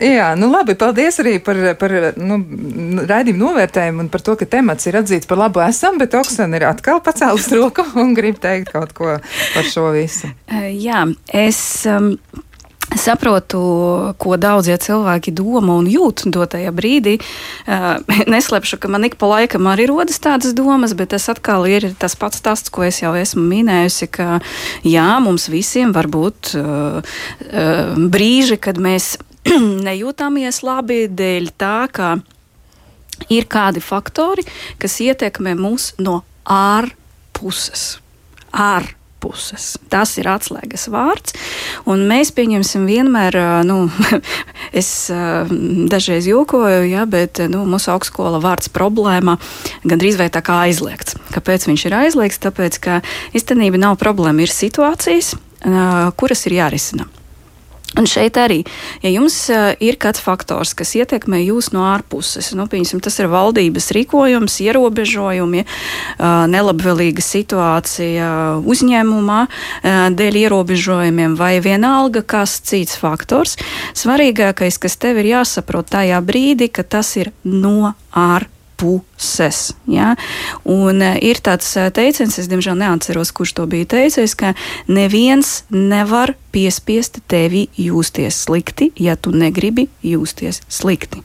[0.01, 2.39] jā, nu labi, paldies arī par, par nu,
[3.09, 6.67] raidījumu novērtējumu un par to, ka temats ir atzīts par labu esam, bet Oksana ir
[6.69, 10.31] atkal pacēlus roku un grib teikt kaut ko par šo visu.
[10.71, 11.61] Jā, es.
[11.89, 12.15] Um,
[13.01, 13.61] saprotu,
[14.21, 17.17] ko daudzie cilvēki domā un jūt dotajā brīdī.
[17.67, 18.01] Uh,
[18.35, 22.17] neslēpšu, ka man ik pa laikam arī rodas tādas domas, bet tas atkal ir tas
[22.19, 24.41] pats stāsts, ko es jau esmu minējusi, ka
[24.87, 29.17] jā, mums visiem var būt uh, uh, brīži, kad mēs
[29.89, 32.17] nejūtamies labi dēļ tā, ka
[33.33, 34.45] ir kādi faktori,
[34.83, 37.97] kas ietekmē mūs no ārpuses.
[38.53, 39.75] Ārpuses puses.
[39.93, 41.35] Tas ir atslēgas vārds.
[41.89, 43.87] Un mēs pieņemsim vienmēr, nu,
[44.81, 44.91] es
[45.93, 49.39] dažreiz jokoju, ja, bet nu, mūsu augstskola vārds problēma
[49.87, 51.19] gandrīz vai tā kā aizliegts.
[51.35, 52.43] Kāpēc viņš ir aizliegts?
[52.47, 53.03] Tāpēc, ka
[53.37, 55.35] īstenībā nav problēma, ir situācijas,
[56.17, 57.09] kuras ir jārisina.
[57.97, 58.59] Un šeit arī,
[59.01, 59.37] ja jums
[59.81, 65.65] ir kāds faktors, kas ietekmē jūs no ārpuses, nu, piemēram, tas ir valdības rīkojums, ierobežojumi,
[66.53, 68.33] nelabvēlīga situācija
[68.69, 69.39] uzņēmumā
[70.19, 73.57] dēļ ierobežojumiem vai vienalga kas cits faktors,
[73.97, 79.75] svarīgākais, kas tev ir jāsaprot tajā brīdī, ka tas ir no ārpuses puses.
[79.91, 80.15] Ja?
[80.65, 84.55] Un uh, ir tāds uh, teiciens, es diemžēl neatceros, kurš to bija teicis, ka
[84.89, 91.24] neviens nevar piespiest tevi justies slikti, ja tu negribi justies slikti.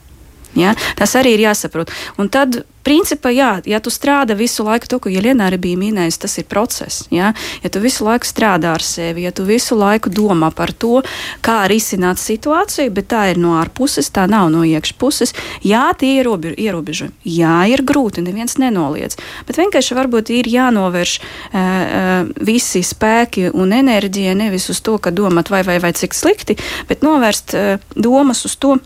[0.58, 0.76] Ja?
[0.98, 1.92] Tas arī ir jāsaprot.
[2.20, 6.20] Un tad, principā, jā, ja tu strādā visu laiku, to, ko Jēlēna arī bija minējusi,
[6.24, 7.06] tas ir process.
[7.14, 7.32] Ja?
[7.62, 11.00] ja tu visu laiku strādā ar sevi, ja tu visu laiku domā par to,
[11.44, 15.34] kā risināt situāciju, bet tā ir no ārpuses, tā nav no iekšpuses,
[15.66, 17.14] jā, tie ir ierobežojumi.
[17.32, 19.18] Jā, ir grūti, neviens nenoliedz.
[19.48, 25.14] Bet vienkārši varbūt ir jānovērš uh, uh, visi spēki un enerģija nevis uz to, ka
[25.14, 26.58] domāt vai, vai, vai cik slikti,
[26.90, 28.76] bet novērst uh, domas uz to,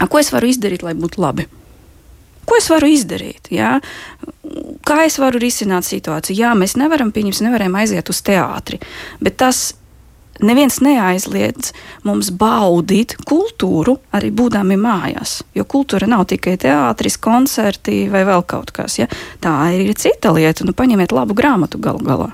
[0.00, 1.46] Ko es varu izdarīt, lai būtu labi?
[2.48, 3.52] Ko es varu izdarīt?
[3.54, 3.76] Jā?
[4.86, 6.40] Kā es varu risināt situāciju?
[6.42, 8.80] Jā, mēs nevaram, pieņemsim, nevaram aiziet uz teātri,
[9.22, 9.70] bet tas
[10.42, 11.70] neviens neaizliedz
[12.06, 15.40] mums baudīt kultūru, arī būdami mājās.
[15.54, 18.98] Jo kultūra nav tikai teātris, koncerti vai vēl kaut kas.
[18.98, 19.08] Ja?
[19.42, 20.66] Tā ir cita lieta.
[20.66, 22.32] Nu, paņemiet labu grāmatu galu galā.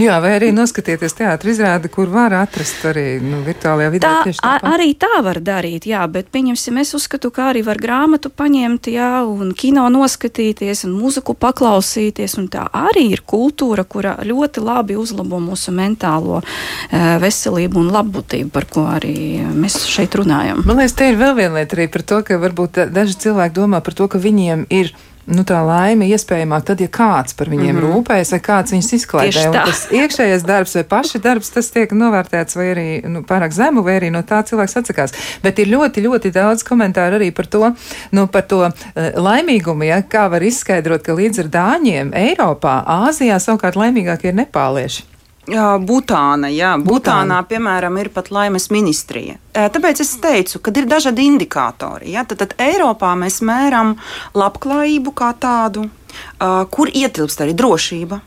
[0.00, 4.12] Jā, vai arī noskatieties teātris izrādi, kur var atrast arī nu, virtuālajā vidē.
[4.24, 8.30] Tā, tā arī tā var darīt, jā, bet pieņemsim, es uzskatu, ka arī var grāmatu
[8.32, 14.64] paņemt, jā, un kino noskatīties, un muziku paklausīties, un tā arī ir kultūra, kura ļoti
[14.64, 20.64] labi uzlabo mūsu mentālo e, veselību un labbūtību, par ko arī mēs šeit runājam.
[20.64, 23.84] Man liekas, te ir vēl viena lieta arī par to, ka varbūt daži cilvēki domā
[23.84, 24.94] par to, ka viņiem ir
[25.26, 27.92] nu, tā laime iespējamāk tad, ja kāds par viņiem mm -hmm.
[27.92, 29.44] rūpējas vai kāds viņus izklaidē.
[29.52, 34.00] Tas iekšējais darbs vai paša darbs, tas tiek novērtēts vai arī nu, pārāk zemu, vai
[34.00, 35.12] arī no tā cilvēks atsakās.
[35.42, 37.74] Bet ir ļoti, ļoti daudz komentāru arī par to,
[38.10, 38.72] nu, par to uh,
[39.14, 45.11] laimīgumu, ja, kā var izskaidrot, ka līdz ar dāņiem Eiropā, Āzijā savukārt laimīgākie ir nepālieši.
[45.42, 49.40] Butāna, jā, Butānā, piemēram, ir pat laimes ministrija.
[49.52, 52.12] Tāpēc es teicu, ka ir dažādi indikātori.
[52.14, 52.22] Ja?
[52.22, 53.96] Tad, tad Eiropā mēs mēram
[54.38, 55.88] labklājību kā tādu,
[56.70, 58.20] kur ietilpst arī drošība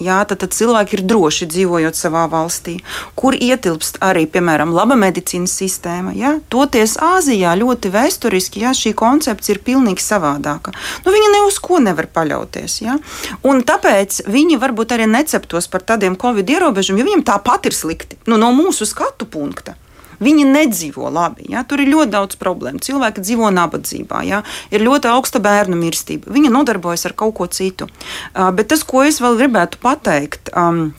[0.00, 2.78] Jā, tad, tad cilvēki ir droši dzīvojot savā valstī,
[3.18, 6.14] kur ietilpst arī, piemēram, laba medicīnas sistēma.
[6.16, 6.38] Jā.
[6.52, 10.72] Toties Āzijā ļoti vēsturiski jā, šī koncepcija ir pilnīgi savādāka.
[11.04, 12.78] Nu, viņi ne uz ko nevar paļauties.
[12.86, 12.96] Jā.
[13.44, 18.16] Un tāpēc viņi varbūt arī neceptos par tādiem covid ierobežojumiem, jo viņiem tāpat ir slikti
[18.30, 19.76] nu, no mūsu skatu punkta.
[20.20, 21.48] Viņi nedzīvo labi.
[21.52, 21.64] Ja?
[21.64, 22.82] Tur ir ļoti daudz problēmu.
[22.84, 24.42] Cilvēki dzīvo nabadzībā, ja?
[24.70, 26.32] ir ļoti augsta bērnu mirstība.
[26.32, 27.88] Viņi nodarbojas ar kaut ko citu.
[28.34, 30.52] Uh, bet tas, ko es vēl gribētu pateikt.
[30.56, 30.90] Um,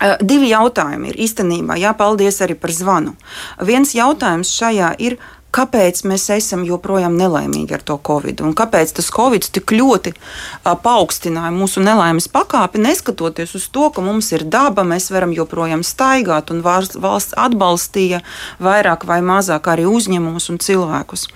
[0.00, 3.14] uh, Divi jautājumi ir īstenībā jāpaldies arī par zvanu.
[3.62, 5.18] Viens jautājums šajā ir,
[5.54, 10.74] kāpēc mēs esam joprojām nelaimīgi ar to covid un kāpēc tas covid tik ļoti a,
[10.74, 16.50] paaugstināja mūsu nelaimes pakāpi, neskatoties uz to, ka mums ir daba, mēs varam joprojām staigāt
[16.54, 18.22] un valsts atbalstīja
[18.62, 21.28] vairāk vai mazāk arī uzņēmumus un cilvēkus.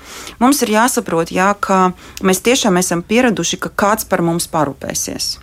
[0.43, 1.93] Mums ir jāsaprot, jā, ka
[2.23, 5.37] mēs tiešām esam pieraduši, ka kāds par mums parūpēsies.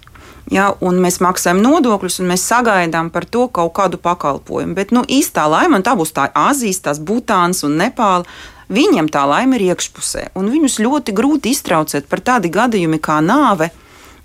[0.53, 4.76] Ja, un mēs maksājam nodokļus, un mēs sagaidām par to kaut kādu pakalpojumu.
[4.78, 8.28] Bet nu, īstā laime, un tā būs tā Azijas, tās Butānas un Nepāla,
[8.74, 13.70] Viņiem tā laime ir iekšpusē, un viņus ļoti grūti iztraucēt par tādi gadījumi kā nāve.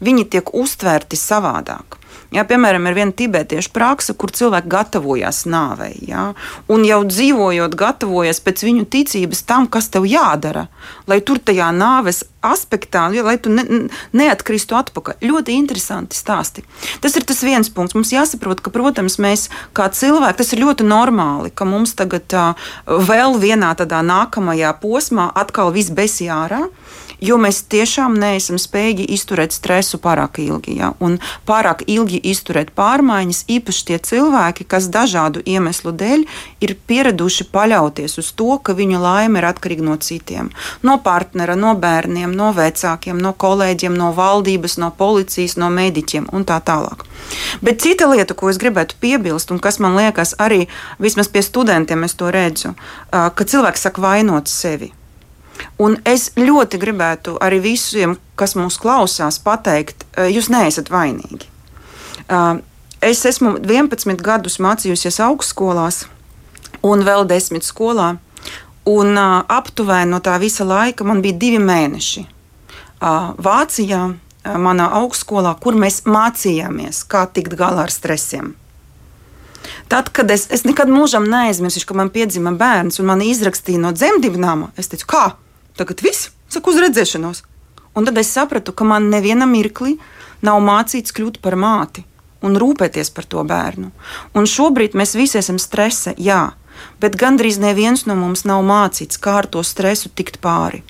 [0.01, 2.00] Viņi tiek uztvērti savādāk.
[2.31, 5.97] Jā, piemēram, ir viena tibetiešu praksa, kur cilvēki gatavojas nāvei.
[6.07, 6.29] Jā,
[6.71, 10.69] un jau dzīvojot, gatavojas pēc viņu ticības tam, kas tev jādara,
[11.11, 13.65] lai tur tajā nāves aspektā, lai tu ne,
[14.15, 15.19] neatkristu atpakaļ.
[15.27, 16.63] Ļoti interesanti stāsti.
[17.03, 17.99] Tas ir tas viens punkts.
[17.99, 22.31] Mums jāsaprot, ka, protams, mēs kā cilvēki, tas ir ļoti normāli, ka mums tagad
[22.87, 26.69] vēl vienā tādā nākamajā posmā atkal viss besī ārā
[27.21, 30.77] jo mēs tiešām neesam spējīgi izturēt stresu pārāk ilgi.
[30.81, 30.93] Ja?
[31.01, 31.19] Un
[31.49, 36.25] pārāk ilgi izturēt pārmaiņas, īpaši tie cilvēki, kas dažādu iemeslu dēļ
[36.65, 40.51] ir pieraduši paļauties uz to, ka viņu laime ir atkarīga no citiem.
[40.87, 46.47] No partnera, no bērniem, no vecākiem, no kolēģiem, no valdības, no policijas, no mediķiem un
[46.49, 47.05] tā tālāk.
[47.65, 50.67] Bet cita lieta, ko es gribētu piebilst, un kas man liekas arī
[50.99, 52.75] vismaz pie studentiem, es to redzu,
[53.11, 54.93] ka cilvēks saka vainot sevi.
[55.81, 61.49] Un es ļoti gribētu arī visiem, kas mūs klausās, pateikt, jūs neesat vainīgi.
[63.01, 66.05] Es esmu 11 gadus mācījusies augstskolās,
[66.83, 68.17] un vēl 10 skolā.
[68.89, 72.25] Un aptuveni no tā visa laika man bija divi mēneši
[73.01, 74.01] Vācijā,
[74.61, 78.55] manā augstskolā, kur mēs mācījāmies, kā tikt galā ar stresiem.
[79.89, 83.93] Tad, kad es, es nekad mūžam neaizmirsīšu, ka man piedzima bērns un man izrakstīja no
[83.97, 85.25] dzemdībnām, es teicu, kā?
[85.79, 87.45] Tagad viss, saku, uz redzēšanos.
[87.95, 89.97] Un tad es sapratu, ka man neviena mirkli
[90.47, 92.05] nav mācīts kļūt par māti
[92.47, 93.91] un rūpēties par to bērnu.
[94.37, 96.53] Un šobrīd mēs visi esam stresa, jā,
[97.03, 100.83] bet gandrīz neviens no mums nav mācīts, kā ar to stresu tikt pāri.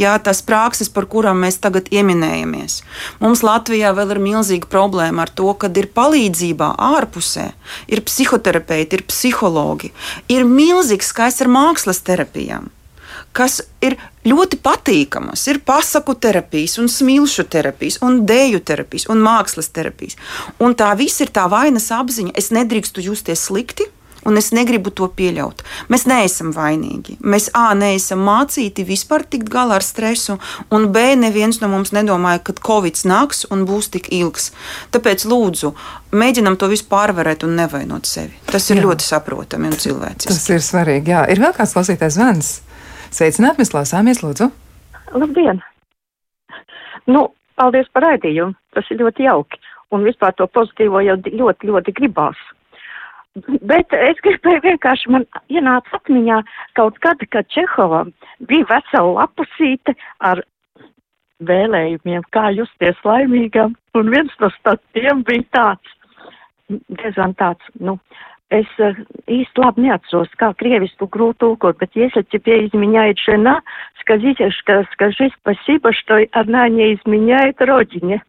[0.00, 2.78] Jā, tās prakses, par kurām mēs tagad ieminējamies.
[3.20, 7.50] Mums Latvijā vēl ir milzīga problēma ar to, ka ir palīdzībā ārpusē,
[7.92, 9.92] ir psihoterapeiti, ir psihologi,
[10.32, 12.70] ir milzīgs skaists ar mākslas terapijām
[13.36, 13.96] kas ir
[14.28, 15.46] ļoti patīkamas.
[15.50, 20.18] Ir pasaku terapijas, un smilšu terapijas, un dēļu terapijas, un mākslas terapijas.
[20.62, 22.36] Un tā viss ir tā vainas apziņa.
[22.38, 23.88] Es nedrīkstu justies slikti,
[24.24, 25.62] un es negribu to pieļaut.
[25.90, 27.18] Mēs neesam vainīgi.
[27.26, 30.38] Mēs A, neesam mācīti vispār tikt galā ar stresu,
[30.70, 34.52] un B, neviens no mums nedomāja, ka Covid nāks un būs tik ilgs.
[34.94, 35.72] Tāpēc lūdzu,
[36.14, 38.36] mēģinam to visu pārvarēt un nevainot sevi.
[38.50, 38.86] Tas ir jā.
[38.86, 40.30] ļoti saprotami un cilvēciski.
[40.30, 41.16] Tas ir svarīgi.
[41.16, 41.24] Jā.
[41.32, 42.60] Ir vēl kāds klausītājs zvans.
[43.12, 44.48] Sveicināt, mēs klausāmies, lūdzu.
[45.12, 45.60] Labdien!
[47.10, 47.26] Nu,
[47.60, 48.56] paldies par raidījumu.
[48.72, 49.60] Tas ir ļoti jauki.
[49.92, 52.38] Un vispār to pozitīvo jau ļoti, ļoti gribās.
[53.68, 56.40] Bet es gribēju vienkārši, man ienāca atmiņā
[56.76, 58.02] kaut kad, kad Čehova
[58.48, 60.42] bija vesela lapusīte ar
[61.48, 64.50] vēlējumiem, kā justies laimīgam, un viens no
[64.96, 65.96] tiem bija tāds,
[67.00, 67.98] diezgan tāds, nu,
[68.51, 68.95] es uh,
[69.27, 73.61] īsti labi neatceros, kā krievisku grūti tulkot, bet если тебе изменяет жена,
[73.99, 74.49] скажите,
[74.93, 78.23] скажи спасибо, что она не изменяет родине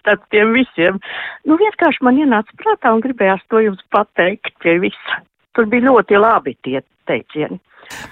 [0.00, 1.00] starp tiem visiem.
[1.44, 5.20] Nu, vienkārši man ienāca prātā un gribējās to jums pateikt pie visa.
[5.52, 7.60] Tur bija ļoti labi tie teicieni.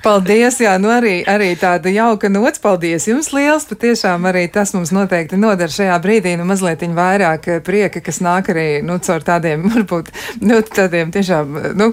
[0.05, 2.61] Paldies, jā, nu arī, arī tāda jauka nots.
[2.61, 3.65] Paldies jums liels.
[3.69, 8.51] Patiešām arī tas mums noteikti nodara šajā brīdī, nu mazliet vairāk eh, prieka, kas nāk
[8.53, 10.11] arī, nu, caur tādiem, varbūt,
[10.45, 11.89] nu, tādiem tiešām, nu,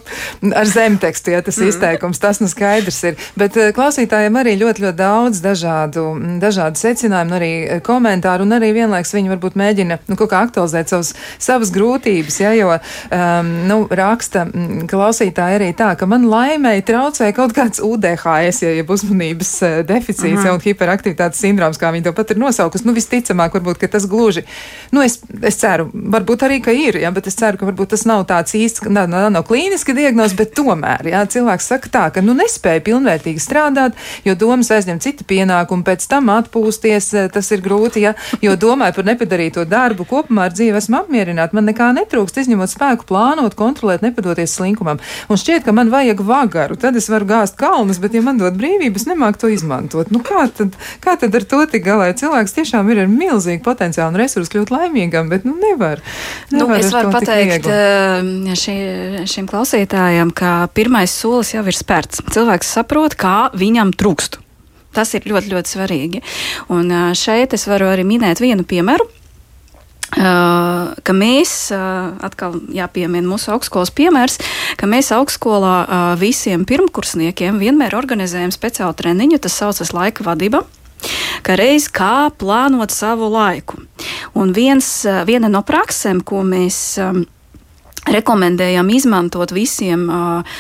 [0.53, 1.71] ar zemtekstu, ja tas mm.
[1.73, 3.17] izteikums, tas nu skaidrs ir.
[3.39, 6.05] Bet eh, klausītājiem arī ļoti, ļoti daudz dažādu,
[6.43, 10.93] dažādu secinājumu, arī eh, komentāru, un arī vienlaiks viņi varbūt mēģina, nu, kaut kā aktualizēt
[10.93, 14.45] savus, savas grūtības, ja, jo, um, nu, raksta
[14.91, 20.47] klausītāji arī tā, ka man laimēji traucē kaut kāds UDHS, jeb uzmanības eh, deficīts -huh.
[20.47, 22.87] ja, un hiperaktivitātes sindroms, kā viņi to pat ir nosaukusi.
[22.87, 24.43] Nu, visticamāk, varbūt, tas gluži,
[24.91, 28.05] nu, es, es ceru, varbūt arī, ka ir, ja, bet es ceru, ka varbūt tas
[28.05, 32.21] nav tāds īsts, nav, nav, nav klīniski diagnoz, bet tomēr, ja, cilvēks saka tā, ka,
[32.21, 33.93] nu, nespēja pilnvērtīgi strādāt,
[34.25, 38.95] jo domas aizņem cita pienākuma, pēc tam atpūsties, eh, tas ir grūti, ja, jo domāju
[38.95, 44.03] par nepadarīto darbu, kopumā ar dzīvi esmu apmierināta, man nekā netrūkst, izņemot spēku plānot, kontrolēt,
[44.03, 44.99] nepadoties slinkumam.
[45.29, 48.57] Un šķiet, ka man vajag vagaru, tad es varu gāzt kalnus, bet ja man dod
[48.59, 50.11] brīvības, nemāk to izmantot.
[50.15, 52.11] Nu, kā, tad, kā tad ar to tik galā?
[52.19, 56.03] Cilvēks tiešām ir ar milzīgu potenciālu un resursu kļūt laimīgam, bet nu, nevar.
[56.51, 58.77] Nu, nevar nu, es varu pateikt eh, šī,
[59.31, 62.25] šim klausītājam, ka pirmais solis jau ir spērts.
[62.35, 64.41] Cilvēks saprot, kā viņam trūkst.
[64.93, 66.23] Tas ir ļoti, ļoti svarīgi.
[66.75, 69.09] Un eh, šeit es varu arī minēt vienu piemēru.
[70.13, 74.37] Ka mēs, atkal jāpiemina mūsu augstskolas piemērs,
[74.77, 80.67] ka mēs augstskolā visiem pirmkursniekiem vienmēr organizējam speciālu treniņu, tas saucas laika vadība
[81.43, 83.81] ka reiz kā plānot savu laiku.
[84.39, 84.87] Un viens,
[85.27, 87.25] viena no praksēm, ko mēs um,
[88.03, 90.57] Rekomendējam izmantot visiem uh,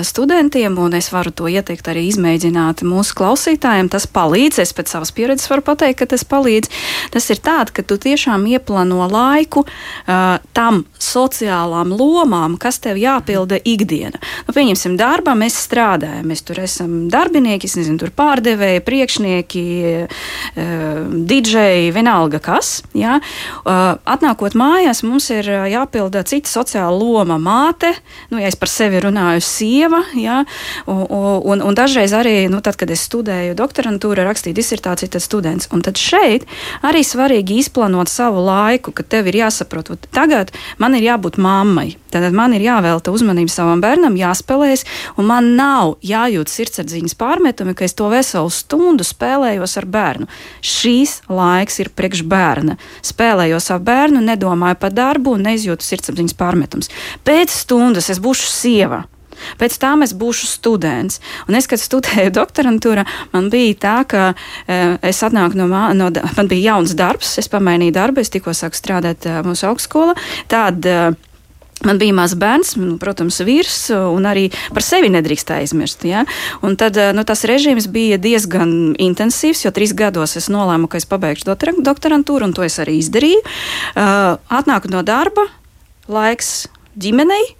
[0.00, 3.90] studentiem, un es varu to ieteikt arī izmēģināt mūsu klausītājiem.
[3.92, 6.70] Tas palīdz, es pēc savas pieredzes varu pateikt, ka tas palīdz.
[7.12, 13.60] Tas ir tāds, ka tu tiešām ieplāno laiku uh, tam sociālām lomām, kas tev jāpilda
[13.60, 14.16] ikdiena.
[14.48, 19.66] Nu, pieņemsim, darbā mēs strādājam, mēs tur esam darbinieki, nezinu, tur pārdevēji, priekšnieki,
[20.00, 22.78] uh, didžeji, vienalga kas.
[22.96, 23.20] Ja?
[23.66, 27.92] Uh, atnākot mājās, mums ir jāpilda citi sociāli loma māte,
[28.30, 30.42] nu, ja es par sevi runāju, sieva, ja,
[30.86, 35.70] un, un, un dažreiz arī, nu, tad, kad es studēju doktorantūru, rakstīju disertāciju, tad students.
[35.74, 36.46] Un tad šeit
[36.86, 42.26] arī svarīgi izplānot savu laiku, ka tev ir jāsaprot, tagad man ir jābūt mammai, tad
[42.36, 44.84] man ir jāvelta uzmanība savam bērnam, jāspēlēs,
[45.20, 50.28] un man nav jājūt sirdsapziņas pārmetumi, ka es to veselu stundu spēlējos ar bērnu.
[50.64, 52.76] Šīs laiks ir priekš bērna.
[53.06, 56.90] Spēlējos ar bērnu, nedomāju par darbu un neizjūtu sirdsapziņas pārmetumu protams.
[57.24, 59.04] Pēc stundas es būšu sieva.
[59.60, 61.20] Pēc tam es būšu students.
[61.46, 64.34] Un es, kad studēju doktorantūrā, man bija tā, ka
[64.66, 68.76] e, es atnāku no, no, man bija jauns darbs, es pamainīju darbu, es tikko sāku
[68.76, 70.16] strādāt e, mūsu augstskolā.
[70.48, 71.14] Tad, e,
[71.84, 76.06] Man bija mazs bērns, nu, protams, vīrs, un arī par sevi nedrīkst aizmirst.
[76.08, 76.22] Ja?
[76.64, 81.04] Un tad nu, tas režīms bija diezgan intensīvs, jo trīs gados es nolēmu, ka es
[81.10, 81.52] pabeigšu
[81.84, 83.44] doktorantūru, un to es arī izdarīju.
[83.44, 85.44] Uh, atnāku no darba,
[86.08, 86.66] laiks
[86.98, 87.54] ģimenei.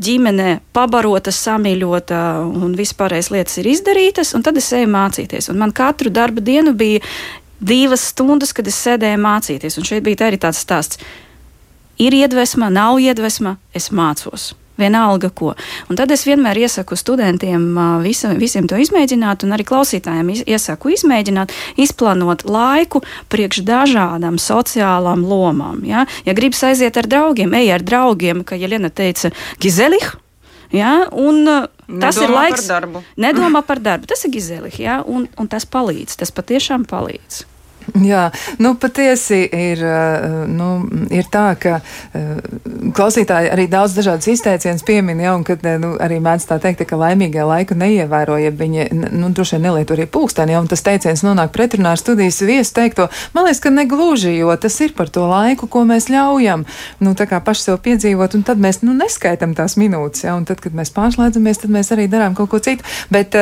[0.00, 5.50] Ģimene pabarota, samīļota un vispārējais lietas ir izdarītas, un tad es eju mācīties.
[5.52, 7.02] Un man katru darba dienu bija
[7.60, 9.76] divas stundas, kad es sēdēju mācīties.
[9.76, 11.02] Un šeit bija arī tāds stāsts.
[12.00, 15.54] Ir iedvesma, nav iedvesma, es mācos vienalga ko.
[15.90, 17.66] Un tad es vienmēr iesaku studentiem
[18.04, 25.84] visa, visiem to izmēģināt, un arī klausītājiem iesaku izmēģināt, izplānot laiku priekš dažādām sociālām lomām.
[25.88, 30.12] Ja, ja gribas aiziet ar draugiem, ej ar draugiem, kā Jelena teica, Gizelih.
[30.70, 32.66] Ja, un tas ir Nedomā laiks.
[32.70, 33.02] darbu.
[33.18, 34.06] Nedomā par darbu.
[34.06, 36.14] Tas ir gizeli, jā, un, un tas palīdz.
[36.20, 37.42] Tas patiešām palīdz.
[38.00, 38.28] Jā,
[38.58, 40.68] nu patiesi ir, eh, nu,
[41.10, 42.36] ir tā, ka eh,
[42.94, 46.84] klausītāji arī daudz dažādas izteicienas piemin, ja, un kad eh, nu, arī mēdz tā teikt,
[46.88, 50.84] ka laimīgie laiku neievēro, ja viņi, nu, droši vien nelieto arī pulksteni, ja, un tas
[50.86, 55.10] teiciens nonāk pretrunā ar studijas viesu teikto, man liekas, ka negluži, jo tas ir par
[55.10, 56.66] to laiku, ko mēs ļaujam,
[57.02, 60.46] nu, tā kā paši sev piedzīvot, un tad mēs, nu, neskaitam tās minūtes, ja, un
[60.48, 63.34] tad, kad mēs pārslēdzamies, tad mēs arī darām kaut ko citu, bet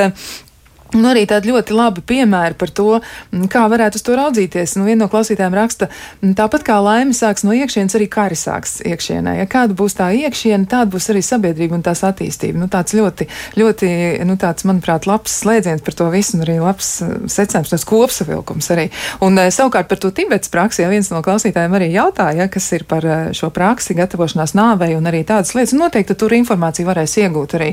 [0.97, 3.01] Un arī tādi ļoti labi piemēri par to,
[3.34, 4.76] m, kā varētu uz to raudzīties.
[4.78, 5.91] Nu, viena no klausītājiem raksta,
[6.22, 9.36] m, tāpat kā laime sāks no iekšienes, arī kari sāks iekšienē.
[9.43, 12.57] Ja kāda būs tā iekšiena, tāda būs arī sabiedrība un tās attīstība.
[12.62, 13.28] Nu, tāds ļoti,
[13.61, 13.91] ļoti,
[14.28, 18.70] nu, tāds, manuprāt, labs slēdziens par to visu un arī labs uh, secinājums, tas kopsavilkums
[18.72, 18.89] arī.
[19.24, 22.70] Un uh, savukārt par to Tibets praksi, ja viens no klausītājiem arī jautāja, ja, kas
[22.76, 26.89] ir par uh, šo praksi, gatavošanās nāvei un arī tādas lietas, un noteikti tur informāciju
[26.89, 27.70] varēs iegūt arī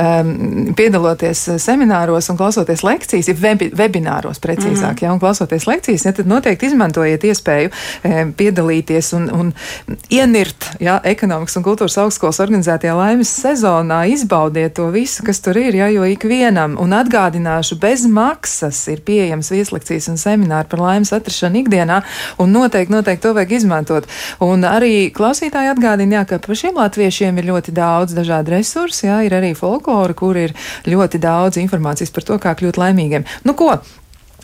[0.00, 5.04] um, piedaloties semināros un klausoties lekcijas, ja webi, webināros precīzāk, mm.
[5.04, 7.70] ja, un klausoties lekcijas, ja, tad noteikti izmantojiet iespēju
[8.06, 9.50] e, piedalīties un, un
[10.12, 15.74] ienirt, ja, ekonomikas un kultūras augstskolas organizētajā laimes sezonā, izbaudiet to visu, kas tur ir,
[15.80, 21.64] ja, jo ikvienam, un atgādināšu, bez maksas ir pieejams vieslekcijas un semināri par laimes atrašanu
[21.64, 22.00] ikdienā,
[22.38, 24.08] un noteikti, noteikti to vajag izmantot.
[24.44, 29.20] Un arī klausītāji atgādina, jā, ka par šiem latviešiem ir ļoti daudz dažādu resursu, jā,
[29.26, 30.54] ir arī folklora, kur ir
[30.86, 33.26] ļoti daudz informācijas par to, kā kļūt laimīgiem.
[33.48, 33.72] Nu ko?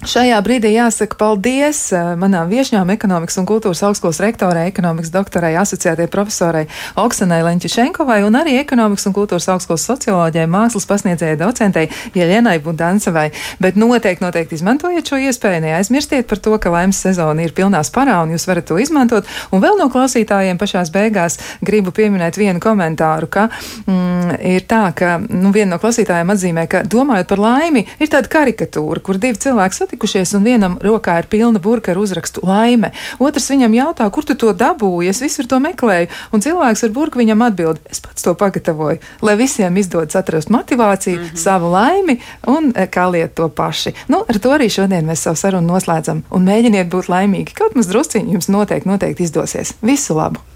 [0.00, 6.08] Šajā brīdī jāsaka paldies uh, manām viesņām, ekonomikas un kultūras augstskolas rektorai, ekonomikas doktorai, asociētajai
[6.08, 6.62] profesorai
[6.96, 13.26] Oksanai Lenčišenkovai un arī ekonomikas un kultūras augstskolas socioloģijai, mākslas pasniedzējai docentei Jeļenai Budancevai.
[13.60, 18.22] Bet noteikti, noteikti izmantojiet šo iespēju, neaizmirstiet par to, ka laimes sezona ir pilnā sparā
[18.24, 19.28] un jūs varat to izmantot.
[19.52, 23.50] Un vēl no klausītājiem pašās beigās gribu pieminēt vienu komentāru, ka
[23.84, 28.32] mm, ir tā, ka nu, viena no klausītājiem atzīmē, ka domājot par laimi, ir tāda
[28.32, 32.92] karikatūra, kur divi cilvēki satikušies, un vienam rokā ir pilna burka ar uzrakstu laime.
[33.18, 37.20] Otrs viņam jautā, kur tu to dabūji, es visur to meklēju, un cilvēks ar burku
[37.20, 41.36] viņam atbild, es pats to pagatavoju, lai visiem izdodas atrast motivāciju, mm -hmm.
[41.36, 43.92] savu laimi un e, kā liet to paši.
[44.08, 47.54] Nu, ar to arī šodien mēs savu sarunu noslēdzam, un mēģiniet būt laimīgi.
[47.54, 49.74] Kaut maz drusciņi jums noteikti, noteikti izdosies.
[49.82, 50.49] Visu labu!